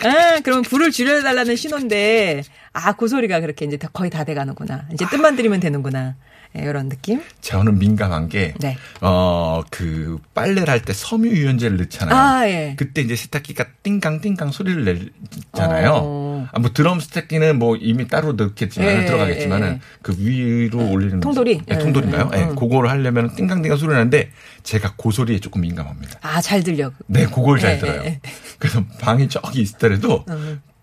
아, 0.08 0.40
그러면 0.44 0.64
불을 0.64 0.92
줄여달라는 0.92 1.56
신호인데, 1.56 2.44
아, 2.72 2.94
그 2.94 3.08
소리가 3.08 3.40
그렇게 3.42 3.66
이제 3.66 3.78
다 3.78 3.90
거의 3.94 4.10
다 4.10 4.24
돼가는구나. 4.24 4.86
이제 4.94 5.06
뜻만 5.10 5.36
들이면 5.36 5.60
되는구나. 5.60 6.16
네, 6.54 6.64
이런 6.64 6.88
느낌? 6.90 7.22
저는 7.42 7.80
민감한 7.80 8.30
게, 8.30 8.54
네. 8.60 8.78
어, 9.02 9.62
그, 9.72 10.20
빨래를 10.34 10.70
할 10.70 10.84
때 10.84 10.94
섬유유연제를 10.94 11.78
넣잖아요. 11.78 12.16
아, 12.16 12.48
예. 12.48 12.76
그때 12.78 13.02
이제 13.02 13.16
세탁기가 13.16 13.66
띵강띵강 13.84 14.52
소리를 14.52 15.12
내잖아요. 15.54 15.90
어. 15.92 16.02
어. 16.04 16.48
아, 16.52 16.60
뭐 16.60 16.72
드럼 16.74 17.00
스태키는 17.00 17.58
뭐 17.58 17.76
이미 17.78 18.08
따로 18.08 18.34
넣겠지만 18.34 19.04
예, 19.04 19.06
들어가겠지만은 19.06 19.68
예. 19.68 19.80
그 20.02 20.14
위로 20.18 20.90
올리는 20.92 21.20
통돌이? 21.22 21.62
예, 21.70 21.78
통돌인가요? 21.78 22.30
예, 22.34 22.38
예, 22.38 22.42
예. 22.42 22.46
그거를 22.48 22.90
하려면 22.90 23.34
띵강띵강 23.36 23.78
소리 23.78 23.94
나는데 23.94 24.30
제가 24.64 24.96
그 24.98 25.12
소리에 25.12 25.40
조금 25.40 25.62
민감합니다. 25.62 26.20
아, 26.22 26.42
잘 26.42 26.64
들려. 26.64 26.92
네, 27.08 27.26
그걸 27.28 27.60
잘 27.60 27.76
예, 27.76 27.78
들어요. 27.80 28.02
예, 28.04 28.06
예. 28.08 28.20
그래서 28.60 28.84
방이 29.00 29.30
저기 29.30 29.62
있더라도 29.62 30.26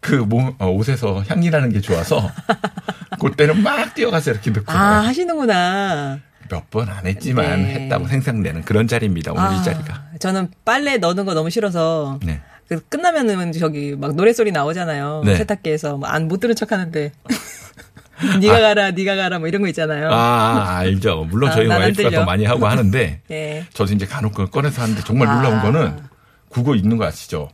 그 0.01 0.15
몸, 0.15 0.55
어, 0.59 0.69
옷에서 0.69 1.23
향기 1.29 1.51
나는 1.51 1.71
게 1.71 1.81
좋아서 1.81 2.31
그때는 3.21 3.63
막 3.63 3.95
뛰어가서 3.95 4.31
이렇게 4.33 4.51
넣고 4.51 4.73
아, 4.73 5.07
하시는구나. 5.07 6.21
몇 6.49 6.65
번 6.71 6.89
안 6.89 7.07
했지만 7.07 7.63
네. 7.63 7.75
했다고 7.75 8.09
생각되는 8.09 8.63
그런 8.63 8.89
자리입니다. 8.89 9.33
오늘 9.33 9.43
이 9.53 9.59
아, 9.59 9.63
자리가. 9.63 10.05
저는 10.19 10.49
빨래 10.65 10.97
넣는 10.97 11.25
거 11.25 11.35
너무 11.35 11.49
싫어서. 11.51 12.19
네. 12.25 12.41
그 12.69 12.81
끝나면은 12.89 13.53
저기 13.53 13.95
막 13.97 14.15
노래소리 14.17 14.51
나오잖아요. 14.53 15.23
네. 15.25 15.37
세탁기에서 15.37 15.97
뭐 15.99 16.09
안 16.09 16.27
못 16.29 16.41
들은 16.41 16.55
척 16.57 16.73
하는데. 16.73 17.13
네가 18.41 18.61
가라, 18.61 18.91
네가 18.91 19.17
가라, 19.17 19.39
뭐 19.39 19.49
이런 19.49 19.63
거 19.63 19.69
있잖아요. 19.69 20.11
아, 20.11 20.15
아, 20.15 20.77
알죠. 20.79 21.27
물론 21.31 21.51
아, 21.51 21.55
저희 21.55 21.69
난안 21.69 21.83
와이프가. 21.83 22.11
더 22.11 22.25
많이 22.25 22.45
하고 22.45 22.67
하는데 22.67 23.21
예. 23.31 23.65
저도 23.73 23.93
이제 23.95 24.05
간혹 24.07 24.35
꺼내서 24.51 24.83
하는데 24.83 25.03
정말 25.05 25.29
놀라운 25.29 25.59
아. 25.59 25.63
거는 25.63 25.99
그거 26.51 26.75
있는 26.75 26.97
거 26.97 27.07
아시죠? 27.07 27.49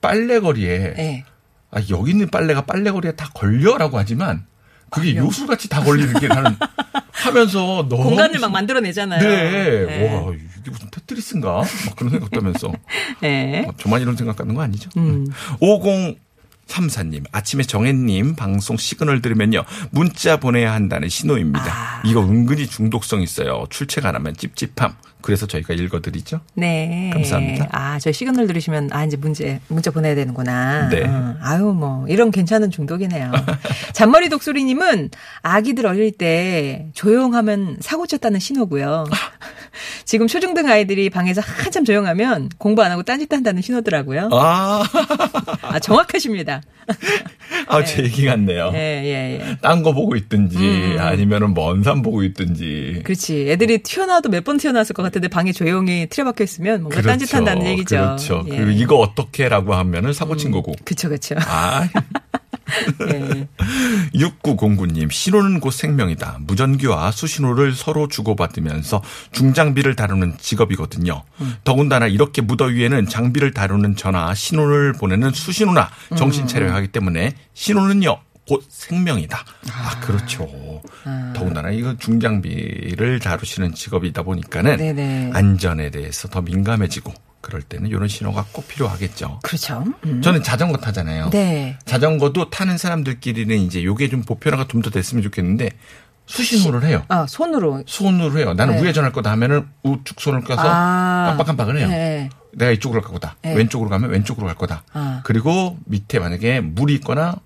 빨래거리에 0.00 0.94
예. 0.98 1.24
아, 1.70 1.80
여기 1.90 2.12
있는 2.12 2.28
빨래가 2.28 2.62
빨래거리에 2.62 3.12
다 3.12 3.30
걸려라고 3.34 3.98
하지만 3.98 4.46
그게 4.90 5.16
요술같이 5.16 5.68
다 5.68 5.82
걸리는 5.82 6.18
게 6.18 6.28
나는 6.28 6.56
하면서 7.12 7.86
너무 7.88 8.04
공간을 8.04 8.38
막 8.40 8.50
만들어내잖아요. 8.52 9.20
네. 9.20 9.86
예. 9.88 10.14
와, 10.14 10.32
이게 10.32 10.70
무슨 10.70 10.88
테트리스인가? 10.90 11.56
막 11.58 11.96
그런 11.96 12.10
생각도 12.10 12.40
하면서. 12.40 12.72
예. 13.22 13.64
어, 13.68 13.72
저만 13.76 14.00
이런 14.00 14.16
생각하는 14.16 14.54
거 14.54 14.62
아니죠? 14.62 14.88
음. 14.96 15.26
5034님, 16.68 17.24
아침에 17.32 17.62
정혜님 17.62 18.36
방송 18.36 18.76
시그널 18.76 19.20
들으면요. 19.22 19.64
문자 19.90 20.38
보내야 20.38 20.72
한다는 20.72 21.08
신호입니다. 21.08 21.64
아. 21.66 22.02
이거 22.04 22.20
은근히 22.20 22.66
중독성 22.66 23.22
있어요. 23.22 23.66
출첵 23.70 24.04
안 24.06 24.14
하면 24.14 24.36
찝찝함. 24.36 24.94
그래서 25.20 25.46
저희가 25.46 25.74
읽어드리죠. 25.74 26.40
네. 26.54 27.10
감사합니다. 27.12 27.68
아, 27.72 27.98
저 27.98 28.12
시그널 28.12 28.46
들으시면, 28.46 28.90
아, 28.92 29.04
이제 29.04 29.16
문제, 29.16 29.60
문자 29.66 29.90
보내야 29.90 30.14
되는구나. 30.14 30.88
네. 30.90 31.02
어, 31.04 31.34
아유, 31.40 31.64
뭐, 31.64 32.06
이런 32.08 32.30
괜찮은 32.30 32.70
중독이네요. 32.70 33.32
잔머리 33.94 34.28
독수리님은 34.28 35.10
아기들 35.42 35.86
어릴 35.86 36.12
때 36.12 36.86
조용하면 36.94 37.78
사고 37.80 38.06
쳤다는 38.06 38.38
신호고요. 38.38 39.06
지금 40.04 40.28
초중등 40.28 40.68
아이들이 40.68 41.10
방에서 41.10 41.40
한참 41.44 41.84
조용하면 41.84 42.50
공부 42.58 42.82
안 42.82 42.92
하고 42.92 43.02
딴짓 43.02 43.32
한다는 43.32 43.60
신호더라고요. 43.60 44.30
아, 44.32 44.84
아, 45.68 45.78
정확하십니다. 45.78 46.62
아, 47.68 47.84
제 47.84 48.02
얘기 48.02 48.24
같네요. 48.24 48.70
예, 48.74 48.78
예, 48.78 49.40
예. 49.50 49.56
딴 49.60 49.82
거 49.82 49.92
보고 49.92 50.16
있든지 50.16 50.56
음. 50.56 50.96
아니면은 50.98 51.52
먼 51.54 51.82
산 51.82 52.00
보고 52.02 52.22
있든지. 52.22 53.02
그렇지. 53.04 53.50
애들이 53.50 53.78
튀어나와도 53.82 54.30
몇 54.30 54.44
번 54.44 54.56
튀어나왔을 54.56 54.94
것 54.94 55.02
같은데 55.02 55.28
방에 55.28 55.52
조용히 55.52 56.06
틀어박혀 56.08 56.44
있으면 56.44 56.82
뭔가 56.82 57.02
딴짓 57.02 57.34
한다는 57.34 57.66
얘기죠. 57.66 57.96
그렇죠. 57.96 58.44
예. 58.48 58.56
그리고 58.56 58.70
이거 58.70 58.96
어떻게 58.96 59.48
라고 59.50 59.74
하면은 59.74 60.12
사고 60.14 60.36
친 60.36 60.50
거고. 60.50 60.74
그쵸, 60.84 61.10
그쵸. 61.10 61.34
아, 61.46 61.86
예. 63.12 63.48
6909님, 64.14 65.10
신호는 65.10 65.60
곧 65.60 65.70
생명이다. 65.70 66.38
무전기와 66.40 67.10
수신호를 67.10 67.74
서로 67.74 68.08
주고받으면서 68.08 69.02
중장비를 69.32 69.96
다루는 69.96 70.36
직업이거든요. 70.38 71.22
더군다나 71.64 72.06
이렇게 72.06 72.42
무더위에는 72.42 73.08
장비를 73.08 73.52
다루는 73.52 73.96
전화, 73.96 74.34
신호를 74.34 74.92
보내는 74.94 75.32
수신호나 75.32 75.90
정신 76.16 76.46
차려야 76.46 76.74
하기 76.74 76.88
때문에 76.88 77.34
신호는요, 77.54 78.18
곧 78.46 78.64
생명이다. 78.68 79.44
아, 79.70 80.00
그렇죠. 80.00 80.48
더군다나 81.34 81.70
이거 81.70 81.94
중장비를 81.98 83.20
다루시는 83.20 83.74
직업이다 83.74 84.22
보니까는 84.22 84.76
네네. 84.78 85.30
안전에 85.34 85.90
대해서 85.90 86.28
더 86.28 86.40
민감해지고 86.40 87.12
그럴 87.40 87.62
때는 87.62 87.88
이런 87.88 88.08
신호가 88.08 88.44
꼭 88.52 88.66
필요하겠죠. 88.68 89.40
그렇죠. 89.42 89.84
음. 90.04 90.20
저는 90.22 90.42
자전거 90.42 90.78
타잖아요. 90.78 91.30
네. 91.30 91.78
자전거도 91.84 92.50
타는 92.50 92.78
사람들끼리는 92.78 93.56
이제 93.58 93.84
요게 93.84 94.08
좀 94.08 94.22
보편화가 94.22 94.66
좀 94.68 94.82
더 94.82 94.90
됐으면 94.90 95.22
좋겠는데 95.22 95.70
수신호를 96.26 96.84
해요. 96.84 97.04
아, 97.08 97.26
손으로. 97.26 97.82
손으로 97.86 98.38
해요. 98.38 98.54
나는 98.54 98.74
네. 98.76 98.80
우회전할 98.82 99.12
거다 99.12 99.30
하면은 99.32 99.66
우측 99.82 100.20
손을 100.20 100.42
껴서 100.42 100.62
아. 100.64 101.26
깜빡깜빡을 101.28 101.78
해요. 101.78 101.88
네. 101.88 102.28
내가 102.52 102.70
이쪽으로 102.72 103.00
갈 103.00 103.12
거다. 103.12 103.36
네. 103.42 103.54
왼쪽으로 103.54 103.88
가면 103.90 104.10
왼쪽으로 104.10 104.46
갈 104.46 104.54
거다. 104.56 104.82
아. 104.92 105.22
그리고 105.24 105.78
밑에 105.86 106.18
만약에 106.18 106.60
물이 106.60 106.94
있거나 106.96 107.36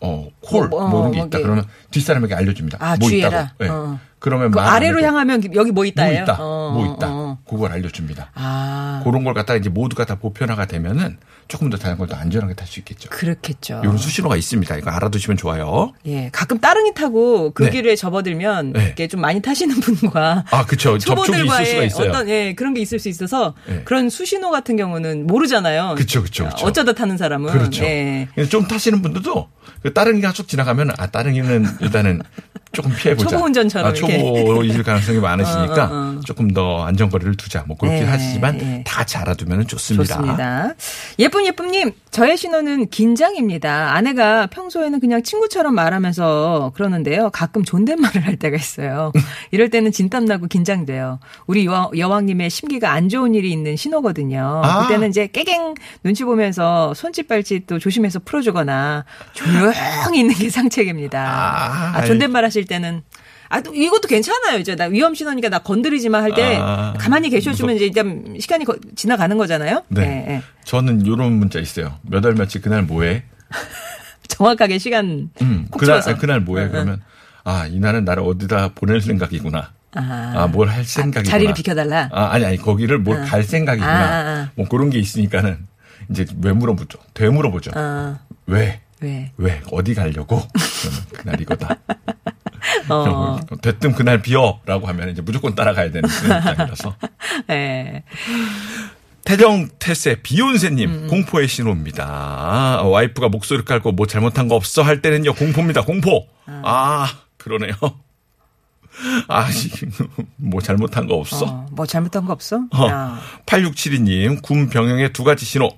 어, 0.00 0.28
콜, 0.40 0.68
뭐, 0.68 0.80
뭐, 0.80 0.90
뭐, 0.90 1.00
이런 1.00 1.12
게뭐 1.12 1.26
있다. 1.26 1.38
그러면 1.38 1.64
뒷사람에게 1.90 2.34
알려줍니다. 2.34 2.78
아, 2.80 2.96
뭐 2.98 3.08
주의해라. 3.08 3.40
있다고. 3.42 3.64
예. 3.64 3.68
어. 3.68 3.98
그러면 4.24 4.50
그 4.52 4.58
아래로 4.58 5.02
향하면 5.02 5.54
여기 5.54 5.70
뭐뭐 5.70 5.84
있다예요? 5.84 6.22
있다. 6.22 6.38
어, 6.40 6.70
뭐 6.72 6.88
어, 6.88 6.94
있다. 6.96 7.08
어. 7.10 7.38
그걸 7.46 7.72
알려줍니다. 7.72 8.30
아. 8.32 9.02
그런 9.04 9.22
걸 9.22 9.34
갖다가 9.34 9.58
이제 9.58 9.68
모두가 9.68 10.06
다 10.06 10.14
보편화가 10.14 10.64
되면은 10.64 11.18
조금 11.46 11.68
더 11.68 11.76
자전거를 11.76 12.08
더 12.10 12.16
안전하게 12.16 12.54
탈 12.54 12.66
수 12.66 12.80
있겠죠. 12.80 13.10
그렇겠죠. 13.10 13.82
이런 13.84 13.98
수신호가 13.98 14.36
있습니다. 14.36 14.78
이거 14.78 14.90
알아두시면 14.90 15.36
좋아요. 15.36 15.92
예. 16.06 16.30
가끔 16.32 16.58
따릉이 16.58 16.94
타고 16.94 17.50
그 17.50 17.64
네. 17.64 17.70
길에 17.70 17.96
접어들면 17.96 18.72
네. 18.72 18.84
이렇게 18.86 19.08
좀 19.08 19.20
많이 19.20 19.42
타시는 19.42 19.78
분과 19.80 20.46
아, 20.50 20.64
그쵸. 20.64 20.96
접촉이 20.96 21.42
있을 21.42 21.44
수가 21.44 21.56
초보들과의 21.56 21.86
있어요. 21.88 22.08
어떤 22.08 22.28
예, 22.30 22.54
그런 22.54 22.72
게 22.72 22.80
있을 22.80 22.98
수 22.98 23.10
있어서 23.10 23.52
네. 23.66 23.82
그런 23.84 24.08
수신호 24.08 24.50
같은 24.50 24.78
경우는 24.78 25.26
모르잖아요. 25.26 25.96
그쵸, 25.98 26.22
그쵸. 26.22 26.48
어쩌다 26.62 26.94
타는 26.94 27.18
사람은 27.18 27.52
그렇죠. 27.52 27.84
예. 27.84 28.28
좀 28.48 28.66
타시는 28.66 29.02
분들도 29.02 29.50
그 29.82 29.92
따릉이가 29.92 30.32
쭉 30.32 30.48
지나가면 30.48 30.92
아 30.96 31.08
따릉이는 31.08 31.66
일단은 31.82 32.22
조금 32.74 32.92
피해보자. 32.94 33.30
초보 33.30 33.44
운전처럼 33.44 33.90
아, 33.90 33.92
초보일 33.92 34.82
가능성이 34.82 35.18
많으시니까 35.18 35.84
어, 35.84 35.88
어, 35.88 36.16
어. 36.18 36.20
조금 36.24 36.52
더 36.52 36.84
안전거리를 36.84 37.36
두자. 37.36 37.64
뭐 37.66 37.76
그렇게 37.76 38.00
네, 38.00 38.06
하시지만 38.06 38.60
예. 38.60 38.84
다 38.84 38.98
같이 38.98 39.16
알아두면 39.16 39.66
좋습니다. 39.66 40.16
좋습니다. 40.16 40.74
예쁜 41.18 41.46
예쁨님, 41.46 41.92
저의 42.10 42.36
신호는 42.36 42.88
긴장입니다. 42.90 43.94
아내가 43.94 44.46
평소에는 44.46 45.00
그냥 45.00 45.22
친구처럼 45.22 45.74
말하면서 45.74 46.72
그러는데요. 46.74 47.30
가끔 47.30 47.64
존댓말을 47.64 48.26
할 48.26 48.36
때가 48.36 48.56
있어요. 48.56 49.12
이럴 49.50 49.70
때는 49.70 49.92
진땀나고 49.92 50.46
긴장돼요. 50.48 51.18
우리 51.46 51.66
여왕, 51.66 51.96
여왕님의 51.96 52.50
심기가 52.50 52.92
안 52.92 53.08
좋은 53.08 53.34
일이 53.34 53.50
있는 53.50 53.76
신호거든요. 53.76 54.62
아. 54.64 54.82
그때는 54.82 55.10
이제 55.10 55.26
깨갱 55.26 55.74
눈치 56.02 56.24
보면서 56.24 56.92
손짓 56.94 57.28
발짓 57.28 57.66
또 57.66 57.78
조심해서 57.78 58.20
풀어주거나 58.24 59.04
조용히 59.32 60.20
있는 60.20 60.34
게 60.34 60.48
상책입니다. 60.50 61.20
아, 61.20 61.98
아, 61.98 62.04
존댓말 62.04 62.44
하실 62.44 62.63
때는 62.64 63.02
아, 63.48 63.60
또 63.60 63.74
이것도 63.74 64.08
괜찮아요. 64.08 64.58
이제 64.58 64.74
나 64.74 64.84
위험 64.86 65.14
신호니까 65.14 65.48
나 65.48 65.58
건드리지 65.60 66.08
마 66.08 66.22
할때 66.22 66.56
아, 66.60 66.94
가만히 66.98 67.30
계셔주면 67.30 67.76
이제 67.76 67.84
일단 67.86 68.36
시간이 68.40 68.64
거- 68.64 68.76
지나가는 68.96 69.36
거잖아요. 69.36 69.82
네. 69.88 70.02
예, 70.28 70.34
예. 70.34 70.42
저는 70.64 71.06
요런 71.06 71.32
문자 71.34 71.60
있어요. 71.60 71.98
몇 72.02 72.24
월 72.24 72.34
며칠 72.34 72.60
그날 72.62 72.82
뭐해? 72.82 73.22
정확하게 74.28 74.78
시간 74.78 75.30
음, 75.42 75.66
꼭 75.70 75.78
그날. 75.78 76.00
아니, 76.04 76.18
그날 76.18 76.40
뭐해? 76.40 76.64
응, 76.64 76.66
응. 76.68 76.72
그러면 76.72 77.02
아 77.44 77.66
이날은 77.66 78.04
나를 78.04 78.22
어디다 78.24 78.70
보낼 78.74 79.00
생각이구나. 79.00 79.72
아, 79.96 80.32
아, 80.36 80.46
뭘 80.48 80.68
할 80.68 80.84
생각이구나. 80.84 81.30
자리를 81.30 81.54
비켜달라. 81.54 82.08
아, 82.12 82.30
아니, 82.32 82.44
아니, 82.44 82.56
거기를 82.56 82.98
뭘 82.98 83.18
아. 83.20 83.24
갈 83.26 83.44
생각이구나. 83.44 83.92
아, 83.92 84.02
아, 84.02 84.40
아. 84.40 84.50
뭐 84.56 84.66
그런 84.68 84.90
게 84.90 84.98
있으니까는 84.98 85.66
이제 86.10 86.26
왜 86.42 86.52
물어보죠? 86.52 86.98
되 87.12 87.28
물어보죠. 87.28 87.70
아, 87.74 88.18
왜? 88.46 88.80
왜? 89.00 89.30
왜? 89.36 89.60
어디 89.70 89.94
가려고? 89.94 90.42
그날 91.12 91.40
이거다. 91.40 91.76
어, 92.88 93.40
됐든 93.62 93.94
그날 93.94 94.22
비어! 94.22 94.60
라고 94.66 94.86
하면 94.88 95.10
이제 95.10 95.22
무조건 95.22 95.54
따라가야 95.54 95.90
되는 95.90 96.08
그런 96.08 96.38
입장이라서. 96.38 96.96
예. 97.50 98.02
태정 99.24 99.68
태세 99.78 100.16
비욘세님 100.22 100.90
음. 100.90 101.06
공포의 101.08 101.48
신호입니다. 101.48 102.04
아, 102.06 102.82
와이프가 102.82 103.28
목소리 103.30 103.64
깔고 103.64 103.92
뭐 103.92 104.06
잘못한 104.06 104.48
거 104.48 104.54
없어 104.54 104.82
할 104.82 105.00
때는요 105.00 105.34
공포입니다. 105.34 105.82
공포. 105.82 106.26
아 106.46 107.10
그러네요. 107.38 107.74
아, 109.28 109.48
뭐 110.36 110.60
잘못한 110.60 111.06
거 111.06 111.14
없어? 111.16 111.46
어, 111.46 111.66
뭐 111.72 111.86
잘못한 111.86 112.24
거 112.24 112.32
없어? 112.32 112.62
어, 112.70 112.86
야. 112.86 113.18
8672님, 113.46 114.42
군 114.42 114.68
병영의 114.68 115.12
두 115.12 115.24
가지 115.24 115.44
신호. 115.44 115.68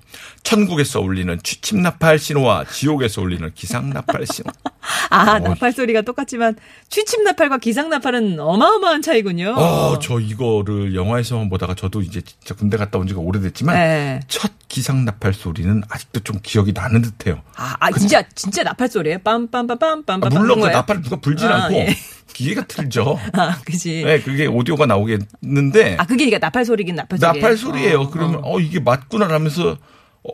천국에서 0.43 1.01
울리는 1.01 1.37
취침나팔 1.43 2.19
신호와 2.19 2.65
지옥에서 2.65 3.21
울리는 3.21 3.51
기상나팔 3.53 4.25
신호. 4.31 4.49
아, 5.09 5.33
어, 5.33 5.39
나팔 5.39 5.73
소리가 5.73 6.01
똑같지만 6.01 6.55
취침 6.89 7.23
나팔과 7.23 7.57
기상 7.57 7.89
나팔은 7.89 8.39
어마어마한 8.39 9.01
차이군요. 9.01 9.55
어, 9.57 9.99
저 9.99 10.19
이거를 10.19 10.95
영화에서만 10.95 11.49
보다가 11.49 11.75
저도 11.75 12.01
이제 12.01 12.21
진짜 12.21 12.55
군대 12.55 12.77
갔다 12.77 12.97
온 12.97 13.07
지가 13.07 13.19
오래됐지만 13.19 13.75
네. 13.75 14.19
첫 14.27 14.51
기상나팔 14.69 15.33
소리는 15.33 15.81
아직도 15.89 16.21
좀 16.21 16.39
기억이 16.41 16.71
나는 16.73 17.01
듯해요. 17.01 17.41
아, 17.55 17.75
아, 17.79 17.91
진짜 17.91 18.21
진짜 18.35 18.63
나팔 18.63 18.87
소리예요? 18.87 19.19
빰빰빰빰빰빰. 19.19 20.25
아, 20.25 20.29
물론 20.29 20.61
그 20.61 20.67
나팔을 20.67 21.01
누가 21.01 21.15
불진 21.17 21.47
아, 21.47 21.65
않고 21.65 21.75
예. 21.75 21.95
기계가 22.33 22.65
틀죠. 22.67 23.17
아, 23.33 23.59
그지. 23.65 24.03
네, 24.03 24.21
그게 24.21 24.45
오디오가 24.45 24.85
나오겠는데 24.85 25.95
아, 25.99 26.05
그게 26.05 26.25
그러니까 26.25 26.45
나팔 26.47 26.65
소리긴 26.65 26.95
나팔 26.95 27.17
소리. 27.17 27.27
나팔 27.39 27.57
소리예요. 27.57 28.09
그러면 28.09 28.41
어, 28.43 28.59
이게 28.59 28.79
맞구나라면서 28.79 29.77
어, 30.23 30.29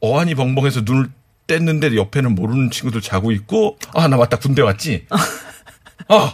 어안이 0.00 0.34
벙벙해서 0.34 0.82
눈을 0.82 1.10
뗐는데 1.46 1.94
옆에는 1.96 2.34
모르는 2.34 2.70
친구들 2.70 3.00
자고 3.02 3.30
있고 3.32 3.76
아 3.94 4.08
나 4.08 4.16
맞다 4.16 4.38
군대 4.38 4.62
왔지. 4.62 5.06
아, 6.08 6.32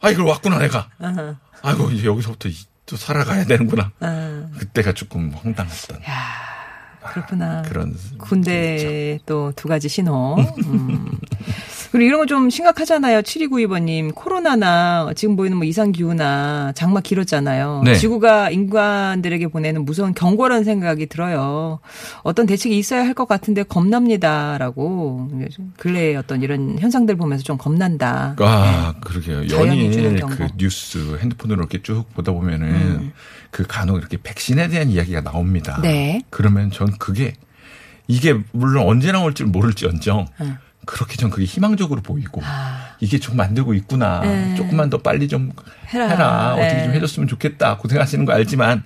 아 0.00 0.10
이걸 0.10 0.26
왔구나 0.26 0.58
내가. 0.58 0.88
아이고 1.62 1.90
이제 1.90 2.06
여기서부터 2.06 2.48
이- 2.48 2.54
또 2.86 2.96
살아가야 2.96 3.44
되는구나. 3.44 3.92
아, 4.00 4.48
그때가 4.58 4.92
조금 4.92 5.30
황당했던 5.34 6.00
그렇구나. 7.12 7.62
그런 7.62 7.96
군대 8.18 9.18
또 9.26 9.52
두 9.56 9.68
가지 9.68 9.88
신호. 9.88 10.36
음. 10.38 11.18
그리고 11.90 12.06
이런 12.06 12.20
거 12.20 12.26
좀 12.26 12.50
심각하잖아요. 12.50 13.22
7292번님. 13.22 14.14
코로나나 14.14 15.10
지금 15.16 15.34
보이는 15.36 15.56
뭐 15.56 15.64
이상기후나 15.66 16.72
장마 16.74 17.00
길었잖아요. 17.00 17.82
네. 17.84 17.94
지구가 17.94 18.50
인간들에게 18.50 19.48
보내는 19.48 19.84
무서운 19.86 20.12
경고라는 20.12 20.64
생각이 20.64 21.06
들어요. 21.06 21.78
어떤 22.22 22.44
대책이 22.46 22.76
있어야 22.78 23.04
할 23.04 23.14
것 23.14 23.26
같은데 23.26 23.62
겁납니다 23.62 24.58
라고. 24.58 25.28
근래에 25.78 26.16
어떤 26.16 26.42
이런 26.42 26.78
현상들 26.78 27.16
보면서 27.16 27.42
좀 27.42 27.56
겁난다. 27.56 28.36
아, 28.38 28.94
그러게요. 29.00 29.40
네. 29.40 29.46
주는 29.48 29.66
연일. 29.68 30.22
음. 30.22 30.28
그 30.28 30.46
뉴스 30.58 31.16
핸드폰으로 31.20 31.60
이렇게 31.60 31.82
쭉 31.82 32.04
보다 32.14 32.32
보면은 32.32 33.12
그 33.50 33.64
간혹 33.66 33.96
이렇게 33.98 34.18
백신에 34.22 34.68
대한 34.68 34.90
이야기가 34.90 35.22
나옵니다. 35.22 35.80
네. 35.82 36.20
그러면 36.30 36.70
전 36.70 36.90
그게 36.98 37.32
이게 38.06 38.38
물론 38.52 38.86
언제 38.86 39.10
나올지 39.12 39.44
모를지언정 39.44 40.26
그렇게 40.88 41.16
전 41.16 41.28
그게 41.28 41.44
희망적으로 41.44 42.00
보이고 42.00 42.40
아. 42.42 42.96
이게 42.98 43.18
좀 43.18 43.36
만들고 43.36 43.74
있구나. 43.74 44.20
네. 44.20 44.54
조금만 44.54 44.88
더 44.88 44.96
빨리 44.96 45.28
좀 45.28 45.52
해라. 45.88 46.08
해라. 46.08 46.54
어떻게 46.54 46.72
네. 46.72 46.84
좀 46.84 46.94
해줬으면 46.94 47.28
좋겠다. 47.28 47.76
고생하시는 47.76 48.24
거 48.24 48.32
알지만 48.32 48.84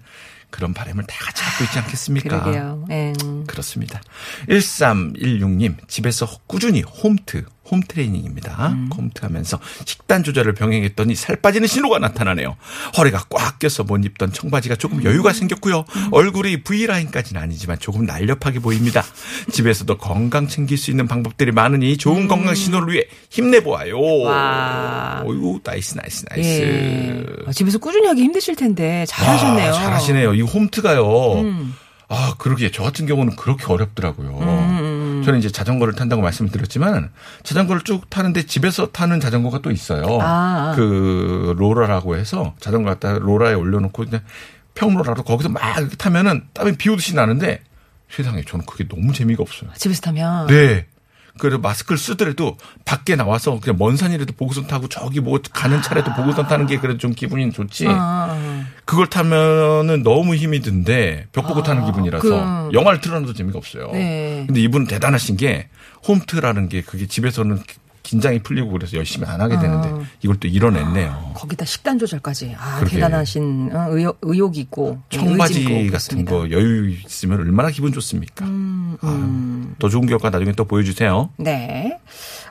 그런 0.50 0.74
바람을 0.74 1.04
다 1.04 1.16
같이 1.24 1.44
갖고 1.44 1.64
있지 1.64 1.78
않겠습니까? 1.78 2.42
그러게요. 2.42 2.86
예. 2.90 3.12
그렇습니다. 3.46 4.00
1316님, 4.48 5.88
집에서 5.88 6.26
꾸준히 6.48 6.82
홈트, 6.82 7.44
홈트레이닝입니다. 7.72 8.68
음. 8.68 8.90
홈트 8.94 9.22
하면서 9.22 9.58
식단 9.84 10.22
조절을 10.22 10.54
병행했더니 10.54 11.14
살 11.14 11.36
빠지는 11.36 11.66
신호가 11.66 11.98
나타나네요. 11.98 12.56
허리가 12.96 13.24
꽉 13.30 13.58
껴서 13.58 13.82
못 13.82 14.04
입던 14.04 14.32
청바지가 14.32 14.76
조금 14.76 14.98
음. 14.98 15.04
여유가 15.04 15.32
생겼고요. 15.32 15.84
얼굴이 16.12 16.62
V라인까지는 16.62 17.40
아니지만 17.40 17.78
조금 17.78 18.04
날렵하게 18.04 18.60
보입니다. 18.60 19.02
집에서도 19.50 19.96
건강 19.98 20.46
챙길 20.46 20.76
수 20.76 20.90
있는 20.90 21.08
방법들이 21.08 21.52
많으니 21.52 21.96
좋은 21.96 22.28
건강 22.28 22.54
신호를 22.54 22.92
위해 22.92 23.04
힘내보아요. 23.30 23.96
음. 23.96 24.26
와. 24.26 25.22
어이구, 25.24 25.60
nice, 25.64 25.96
nice, 25.96 26.26
nice. 26.30 26.48
예. 26.48 27.24
아, 27.46 27.52
집에서 27.52 27.78
꾸준히 27.78 28.06
하기 28.06 28.22
힘드실 28.22 28.54
텐데 28.56 29.04
잘하셨네요. 29.08 29.70
아, 29.70 29.72
잘하시네요. 29.72 30.34
이 30.34 30.42
홈트가요. 30.42 31.40
음. 31.40 31.74
아, 32.08 32.34
그러게. 32.36 32.70
저 32.70 32.82
같은 32.82 33.06
경우는 33.06 33.36
그렇게 33.36 33.64
어렵더라고요. 33.64 34.28
음, 34.28 34.71
저는 35.24 35.38
이제 35.38 35.50
자전거를 35.50 35.94
탄다고 35.94 36.22
말씀을 36.22 36.50
드렸지만 36.50 37.10
자전거를 37.42 37.82
쭉 37.82 38.08
타는데 38.10 38.46
집에서 38.46 38.86
타는 38.86 39.20
자전거가 39.20 39.60
또 39.60 39.70
있어요. 39.70 40.18
아. 40.20 40.72
그 40.76 41.54
로라라고 41.56 42.16
해서 42.16 42.54
자전거 42.60 42.90
갖다 42.90 43.18
로라에 43.18 43.54
올려놓고 43.54 44.04
그냥 44.04 44.22
평로라도 44.74 45.22
거기서 45.22 45.48
막 45.48 45.78
이렇게 45.78 45.96
타면은 45.96 46.44
땀이 46.54 46.76
비 46.76 46.88
오듯이 46.88 47.14
나는데 47.14 47.60
세상에 48.10 48.42
저는 48.42 48.66
그게 48.66 48.86
너무 48.86 49.12
재미가 49.12 49.42
없어요. 49.42 49.70
집에서 49.76 50.00
타면 50.02 50.46
네. 50.48 50.86
그래도 51.38 51.58
마스크를 51.58 51.98
쓰더라도 51.98 52.58
밖에 52.84 53.16
나와서 53.16 53.58
그냥 53.58 53.78
먼 53.78 53.96
산이라도 53.96 54.34
보고선 54.34 54.66
타고 54.66 54.88
저기 54.88 55.20
뭐 55.20 55.40
가는 55.52 55.80
차라도 55.80 56.12
보고선 56.14 56.46
타는 56.46 56.66
게 56.66 56.78
그래도 56.78 56.98
좀 56.98 57.12
기분이 57.12 57.50
좋지. 57.52 57.86
아, 57.88 58.51
그걸 58.84 59.08
타면은 59.08 60.02
너무 60.02 60.34
힘이 60.34 60.60
든데 60.60 61.26
벽 61.32 61.46
보고 61.46 61.62
타는 61.62 61.84
기분이라서 61.86 62.68
그- 62.70 62.74
영화를 62.74 63.00
틀어놔도 63.00 63.32
재미가 63.32 63.58
없어요. 63.58 63.90
네. 63.92 64.44
근데 64.46 64.60
이분은 64.60 64.86
대단하신 64.86 65.36
게 65.36 65.68
홈트라는 66.06 66.68
게 66.68 66.82
그게 66.82 67.06
집에서는 67.06 67.60
긴장이 68.02 68.40
풀리고 68.40 68.70
그래서 68.72 68.96
열심히 68.96 69.28
안 69.28 69.40
하게 69.40 69.56
되는데 69.60 69.88
아. 69.88 70.00
이걸 70.22 70.36
또 70.40 70.48
이뤄냈네요. 70.48 71.30
거기다 71.34 71.64
식단 71.64 72.00
조절까지. 72.00 72.56
아, 72.58 72.78
그러게. 72.78 72.96
대단하신 72.96 73.70
어, 73.72 73.86
의욕, 73.90 74.18
의욕이 74.22 74.58
있고 74.58 74.98
청바지 75.10 75.88
같은. 75.92 76.24
거 76.24 76.50
여유 76.50 76.90
있으면 76.90 77.38
얼마나 77.38 77.70
기분 77.70 77.92
좋습니까? 77.92 78.44
음, 78.44 78.96
아유, 79.02 79.72
더 79.78 79.88
좋은 79.88 80.06
결과 80.06 80.30
나중에 80.30 80.50
또 80.52 80.64
보여주세요. 80.64 81.30
네. 81.36 81.96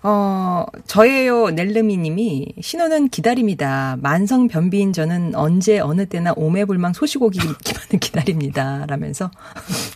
어, 0.03 0.65
저예요, 0.87 1.51
넬르미 1.51 1.97
님이, 1.97 2.53
신호는 2.59 3.09
기다립니다. 3.09 3.97
만성 4.01 4.47
변비인 4.47 4.93
저는 4.93 5.35
언제 5.35 5.79
어느 5.79 6.07
때나 6.07 6.33
오매불망 6.35 6.93
소식 6.93 7.21
오기만을 7.21 7.55
기다립니다. 8.01 8.85
라면서, 8.87 9.29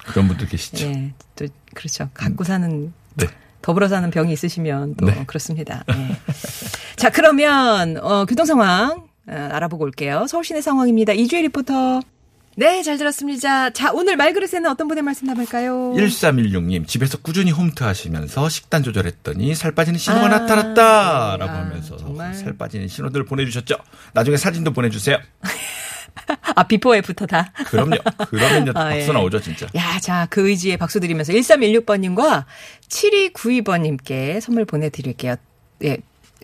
그런 0.06 0.28
분들 0.28 0.48
계시죠. 0.48 0.86
예, 0.86 1.13
또, 1.36 1.48
그렇죠. 1.74 2.10
갖고 2.13 2.44
사는, 2.44 2.94
네. 3.15 3.28
더불어 3.63 3.88
사는 3.88 4.10
병이 4.12 4.32
있으시면 4.32 4.96
또 4.96 5.08
네. 5.08 5.24
그렇습니다. 5.26 5.84
예. 5.89 6.15
자, 6.98 7.10
그러면, 7.10 7.98
어, 7.98 8.26
교통 8.26 8.46
상황, 8.46 9.08
어, 9.28 9.32
알아보고 9.32 9.86
올게요. 9.86 10.28
서울시내 10.28 10.62
상황입니다. 10.62 11.13
이주혜 11.13 11.41
리포터. 11.44 12.02
네, 12.58 12.84
잘 12.84 12.98
들었습니다. 12.98 13.70
자, 13.72 13.91
오늘 13.91 14.15
말그릇에는 14.15 14.70
어떤 14.70 14.88
분의 14.88 15.04
말씀 15.04 15.28
담을까요? 15.28 15.91
1316님, 15.94 16.88
집에서 16.88 17.18
꾸준히 17.18 17.52
홈트 17.52 17.84
하시면서 17.84 18.48
식단 18.48 18.82
조절했더니 18.82 19.54
살 19.56 19.74
빠지는 19.74 20.00
신호가 20.00 20.28
아, 20.28 20.30
나타났다! 20.30 21.36
라고 21.38 21.52
아, 21.52 21.58
하면서 21.58 21.98
정말. 21.98 22.34
살 22.34 22.58
빠지는 22.58 22.88
신호들 22.88 23.26
보내주셨죠? 23.26 23.76
나중에 24.13 24.38
사진도 24.38 24.72
보내주세요. 24.72 25.18
아, 26.56 26.63
before 26.63 26.95
after 26.95 27.25
다. 27.26 27.52
그럼요. 27.65 27.98
그러면요. 28.30 28.72
아, 28.76 28.86
박수 28.86 29.10
예. 29.10 29.13
나오죠, 29.13 29.41
진짜. 29.41 29.68
야, 29.76 30.00
자, 30.00 30.26
그 30.30 30.48
의지에 30.48 30.78
박수 30.78 31.02
드리면서 31.02 31.34
1316번님과 31.34 32.46
7292번님께 32.88 34.39
선물 34.39 34.63
보내드릴게요. 34.63 35.36
예. 35.84 35.98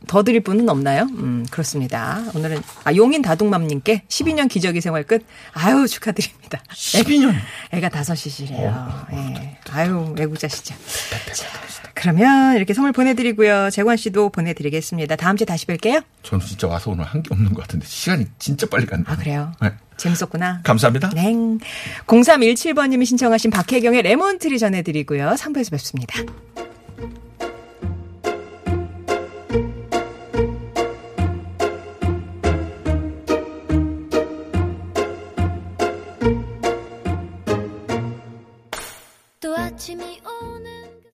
더 0.08 0.24
드릴 0.24 0.42
분은 0.42 0.68
없나요? 0.70 1.04
음, 1.04 1.46
그렇습니다. 1.52 2.24
오늘은, 2.36 2.62
아, 2.84 2.94
용인 2.96 3.22
다둥맘님께 3.22 4.04
12년 4.08 4.50
기저귀 4.50 4.82
생활 4.82 5.04
끝. 5.04 5.26
아유, 5.54 5.88
축하드립니다. 5.88 6.62
12년. 6.74 7.34
애가 7.72 7.90
다섯이시래요. 7.90 9.06
예. 9.14 9.58
아유, 9.72 10.14
외국자시죠. 10.18 10.74
자, 11.34 11.46
그러면 11.94 12.56
이렇게 12.58 12.74
선물 12.74 12.92
보내드리고요. 12.94 13.70
재관 13.70 13.96
씨도 13.96 14.30
보내드리겠습니다. 14.30 15.16
다음 15.18 15.38
주에 15.38 15.46
다시 15.46 15.68
뵐게요. 15.68 16.04
저는 16.24 16.46
진짜 16.46 16.68
와서 16.68 16.90
오늘 16.92 17.06
한 17.06 17.22
게 17.22 17.30
없는 17.32 17.54
것 17.54 17.62
같은데 17.62 17.86
시간이 17.86 18.26
진짜 18.40 18.66
빨리 18.68 18.86
갔네. 18.88 19.04
아, 19.06 19.16
그래요? 19.16 19.52
네. 19.62 19.72
재밌었구나. 19.98 20.62
감사합니다. 20.64 21.10
네. 21.14 21.32
0317번님이 22.08 23.06
신청하신 23.06 23.52
박혜경의 23.52 24.02
레몬트리 24.02 24.58
전해드리고요. 24.58 25.36
3부에서 25.38 25.70
뵙습니다. 25.72 26.20